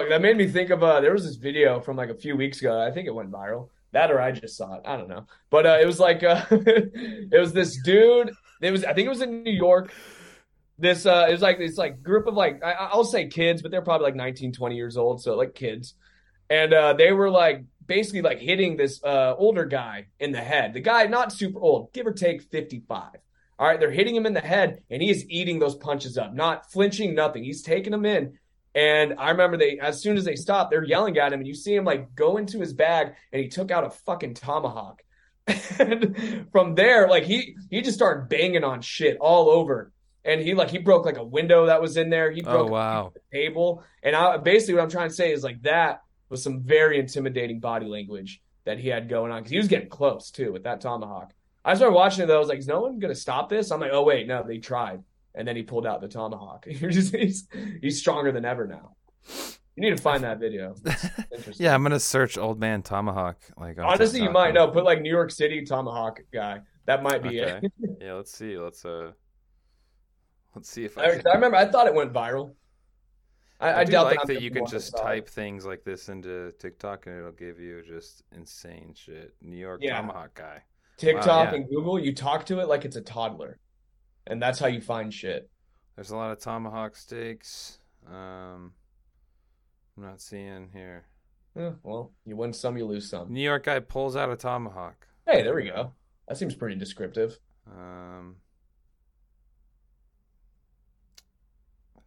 [0.00, 2.36] Fuck, that made me think of uh there was this video from like a few
[2.36, 2.80] weeks ago.
[2.80, 3.70] I think it went viral.
[3.92, 4.82] That or I just saw it.
[4.84, 5.26] I don't know.
[5.50, 8.30] But uh it was like uh it was this dude.
[8.60, 9.92] It was I think it was in New York
[10.78, 13.70] this uh it was like this like group of like I, will say kids but
[13.70, 15.94] they're probably like 19 20 years old so like kids
[16.50, 20.74] and uh they were like basically like hitting this uh older guy in the head
[20.74, 23.12] the guy not super old give or take 55
[23.58, 26.34] all right they're hitting him in the head and he is eating those punches up
[26.34, 28.38] not flinching nothing he's taking them in
[28.76, 31.54] and I remember they, as soon as they stopped, they're yelling at him, and you
[31.54, 35.02] see him like go into his bag, and he took out a fucking tomahawk.
[35.80, 39.92] and from there, like he he just started banging on shit all over
[40.26, 42.30] and he like he broke like a window that was in there.
[42.30, 43.12] He oh, broke oh, wow.
[43.14, 46.62] a table, and I basically what I'm trying to say is like that was some
[46.62, 50.52] very intimidating body language that he had going on because he was getting close too
[50.52, 51.32] with that tomahawk.
[51.64, 52.36] I started watching it though.
[52.36, 53.70] I was like, is no one gonna stop this?
[53.70, 55.02] I'm like, oh wait, no, they tried,
[55.36, 56.66] and then he pulled out the tomahawk.
[56.90, 57.46] just, he's
[57.80, 58.96] he's stronger than ever now.
[59.76, 60.74] You need to find that video.
[61.54, 63.38] yeah, I'm gonna search old man tomahawk.
[63.56, 64.68] Like honestly, you might know.
[64.68, 66.60] Put like New York City tomahawk guy.
[66.86, 67.60] That might be okay.
[67.62, 67.90] it.
[68.00, 68.56] yeah, let's see.
[68.58, 69.12] Let's uh
[70.56, 71.56] Let's see if I, I, I remember.
[71.56, 72.54] I thought it went viral.
[73.60, 76.50] I, I, I doubt like that, that you can just type things like this into
[76.58, 79.34] TikTok and it'll give you just insane shit.
[79.42, 80.00] New York yeah.
[80.00, 80.62] Tomahawk guy.
[80.96, 81.54] TikTok wow, yeah.
[81.54, 83.58] and Google, you talk to it like it's a toddler,
[84.26, 85.50] and that's how you find shit.
[85.94, 87.78] There's a lot of tomahawk steaks.
[88.06, 88.72] Um,
[89.96, 91.06] I'm not seeing here.
[91.56, 93.32] Yeah, well, you win some, you lose some.
[93.32, 95.06] New York guy pulls out a tomahawk.
[95.26, 95.92] Hey, there we go.
[96.28, 97.38] That seems pretty descriptive.
[97.66, 98.36] Um,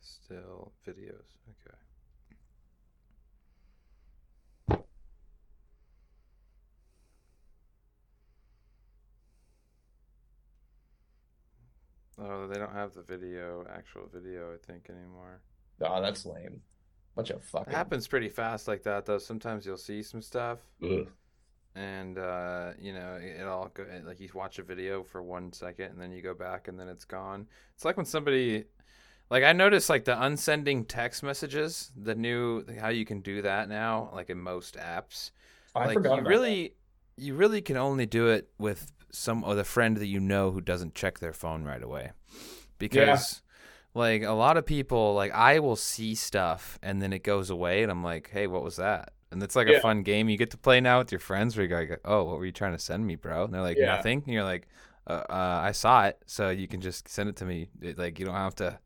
[0.01, 1.37] Still videos.
[1.49, 1.75] Okay.
[12.21, 15.41] Oh, they don't have the video, actual video, I think, anymore.
[15.81, 16.61] Oh, that's lame.
[17.15, 17.71] Bunch of fucking.
[17.71, 19.17] It happens pretty fast like that, though.
[19.17, 21.07] Sometimes you'll see some stuff, Ugh.
[21.75, 25.91] and uh, you know, it all go like you watch a video for one second,
[25.91, 27.47] and then you go back, and then it's gone.
[27.75, 28.65] It's like when somebody
[29.29, 33.69] like I noticed like the unsending text messages, the new how you can do that
[33.69, 35.31] now, like in most apps.
[35.75, 36.73] I like forgot you really
[37.17, 37.23] that.
[37.23, 40.95] you really can only do it with some other friend that you know who doesn't
[40.95, 42.11] check their phone right away.
[42.77, 43.41] Because
[43.95, 44.01] yeah.
[44.01, 47.83] like a lot of people like I will see stuff and then it goes away
[47.83, 49.77] and I'm like, "Hey, what was that?" And it's like yeah.
[49.77, 52.23] a fun game you get to play now with your friends where you go, "Oh,
[52.23, 53.95] what were you trying to send me, bro?" And they're like, yeah.
[53.97, 54.67] "Nothing." And you're like,
[55.09, 57.67] uh, uh, I saw it, so you can just send it to me.
[57.81, 58.77] It, like you don't have to,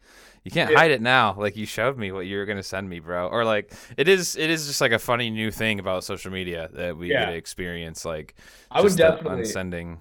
[0.44, 0.78] you can't yeah.
[0.78, 1.36] hide it now.
[1.38, 3.28] Like you showed me what you were gonna send me, bro.
[3.28, 6.70] Or like it is, it is just like a funny new thing about social media
[6.74, 7.26] that we yeah.
[7.26, 8.06] get to experience.
[8.06, 8.36] Like
[8.72, 10.00] I would definitely sending.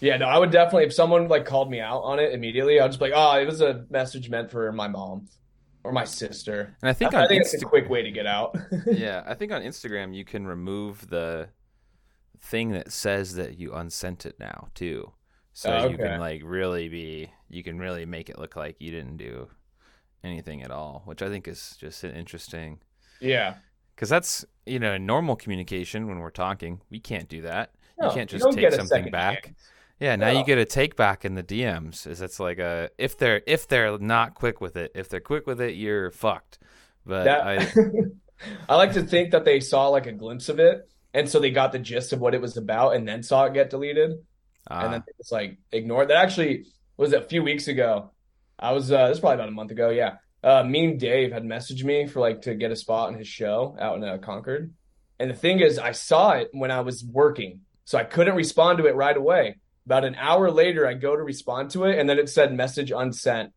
[0.00, 2.88] Yeah, no, I would definitely if someone like called me out on it immediately, I'd
[2.88, 5.28] just be like, oh, it was a message meant for my mom
[5.84, 6.76] or my sister.
[6.82, 8.56] And I think I, I think Insta- it's a quick way to get out.
[8.86, 11.48] yeah, I think on Instagram you can remove the
[12.40, 15.12] thing that says that you unsent it now too
[15.52, 15.90] so oh, okay.
[15.90, 19.48] you can like really be you can really make it look like you didn't do
[20.22, 22.78] anything at all which i think is just interesting
[23.20, 23.54] yeah
[23.94, 28.14] because that's you know normal communication when we're talking we can't do that no, you
[28.14, 29.56] can't just you take something back chance.
[30.00, 30.38] Yeah now no.
[30.38, 33.68] you get a take back in the dms is it's like a if they're if
[33.68, 36.58] they're not quick with it if they're quick with it you're fucked
[37.06, 37.72] but that, i
[38.68, 41.50] i like to think that they saw like a glimpse of it and so they
[41.50, 44.18] got the gist of what it was about and then saw it get deleted
[44.70, 45.12] uh, and then ah.
[45.16, 46.08] just like ignore it.
[46.08, 48.10] That actually was a few weeks ago.
[48.58, 49.90] I was uh, this was probably about a month ago.
[49.90, 53.18] Yeah, uh, me and Dave had messaged me for like to get a spot in
[53.18, 54.74] his show out in uh, Concord.
[55.20, 58.78] And the thing is, I saw it when I was working, so I couldn't respond
[58.78, 59.56] to it right away.
[59.88, 62.90] About an hour later, I go to respond to it, and then it said message
[62.90, 63.54] unsent.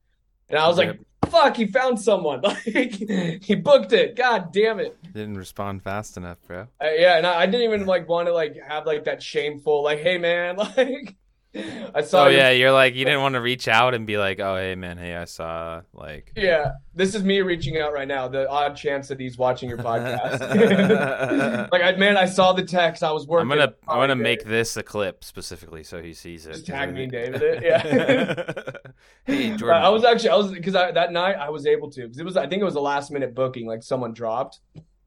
[0.47, 2.41] And I was like, fuck, he found someone.
[2.73, 4.15] Like he booked it.
[4.15, 4.97] God damn it.
[5.11, 6.67] Didn't respond fast enough, bro.
[6.81, 9.83] Uh, yeah, and I, I, didn't even like want to like have like that shameful
[9.83, 11.17] like, hey man, like
[11.95, 12.25] I saw.
[12.25, 14.75] Oh yeah, you're like you didn't want to reach out and be like, oh hey
[14.75, 16.31] man, hey I saw like.
[16.35, 18.29] Yeah, this is me reaching out right now.
[18.29, 20.39] The odd chance that he's watching your podcast.
[21.71, 23.03] like I man, I saw the text.
[23.03, 23.51] I was working.
[23.51, 26.53] I'm gonna I'm gonna make this a clip specifically so he sees it.
[26.53, 27.41] Just tag me, David.
[27.41, 28.91] It yeah.
[29.25, 29.83] hey Jordan.
[29.83, 32.37] I was actually I was because that night I was able to because it was
[32.37, 34.61] I think it was a last minute booking like someone dropped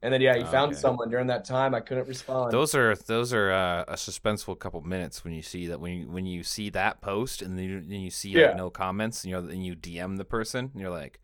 [0.05, 0.79] and then yeah, he oh, found okay.
[0.79, 1.73] someone during that time.
[1.73, 2.51] I couldn't respond.
[2.51, 6.07] Those are those are uh, a suspenseful couple minutes when you see that when you
[6.07, 8.49] when you see that post and then you, then you see yeah.
[8.49, 11.19] like, no comments and you know and you DM the person and you're like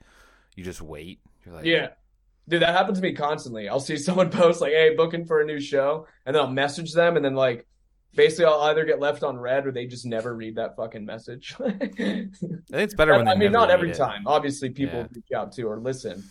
[0.55, 1.19] you just wait.
[1.45, 1.89] You're like yeah.
[2.49, 3.69] Dude, that happens to me constantly.
[3.69, 6.93] I'll see someone post like, "Hey, booking for a new show," and then I'll message
[6.93, 7.67] them, and then like,
[8.15, 11.55] basically, I'll either get left on read or they just never read that fucking message.
[11.65, 12.33] I think
[12.71, 13.97] it's better when I mean, not every it.
[13.97, 14.23] time.
[14.25, 15.07] Obviously, people yeah.
[15.13, 16.23] reach out to or listen,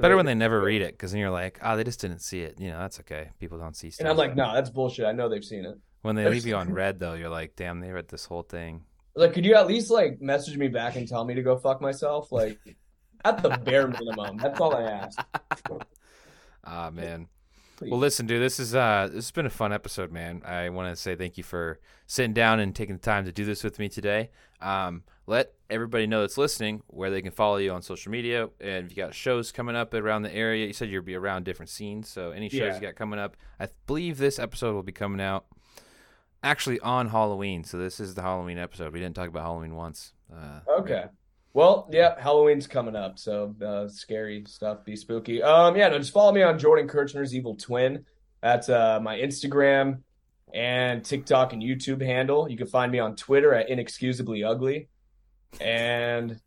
[0.00, 2.40] better when they never read it because then you're like, oh, they just didn't see
[2.40, 2.58] it.
[2.58, 3.30] You know, that's okay.
[3.38, 4.00] People don't see stuff.
[4.00, 5.06] And I'm like, no, that's bullshit.
[5.06, 5.78] I know they've seen it.
[6.02, 8.84] When they leave you on read, though, you're like, damn, they read this whole thing.
[9.14, 11.80] Like, could you at least like message me back and tell me to go fuck
[11.80, 12.32] myself?
[12.32, 12.58] Like,
[13.24, 14.38] at the bare minimum.
[14.38, 15.18] That's all I ask.
[16.62, 17.26] Ah man.
[17.80, 17.92] Please.
[17.92, 20.42] Well, listen, dude, this is uh, this has been a fun episode, man.
[20.44, 23.46] I want to say thank you for sitting down and taking the time to do
[23.46, 24.28] this with me today.
[24.60, 28.84] Um, let everybody know that's listening where they can follow you on social media, and
[28.84, 31.70] if you got shows coming up around the area, you said you'd be around different
[31.70, 32.06] scenes.
[32.06, 32.74] So any shows yeah.
[32.74, 35.46] you got coming up, I believe this episode will be coming out
[36.42, 37.64] actually on Halloween.
[37.64, 38.92] So this is the Halloween episode.
[38.92, 40.12] We didn't talk about Halloween once.
[40.30, 41.06] Uh, okay.
[41.52, 45.42] Well, yeah, Halloween's coming up, so uh, scary stuff, be spooky.
[45.42, 48.04] Um, yeah, no, just follow me on Jordan Kirchner's Evil Twin.
[48.40, 50.02] That's uh, my Instagram
[50.54, 52.48] and TikTok and YouTube handle.
[52.48, 54.88] You can find me on Twitter at inexcusably ugly.
[55.60, 56.40] And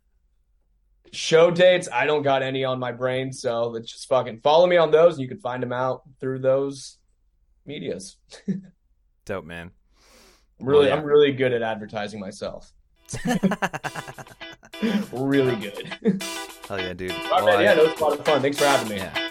[1.12, 4.78] show dates, I don't got any on my brain, so let's just fucking follow me
[4.78, 6.96] on those, and you can find them out through those
[7.66, 8.16] medias.
[9.26, 9.70] Dope, man.
[10.60, 10.96] I'm really, yeah.
[10.96, 12.72] I'm really good at advertising myself.
[15.12, 15.92] really good.
[16.68, 17.12] Hell yeah, dude.
[17.12, 17.58] All right, well, man.
[17.58, 18.42] I, yeah, no, was a lot of fun.
[18.42, 18.96] Thanks for having me.
[18.96, 19.30] Yeah,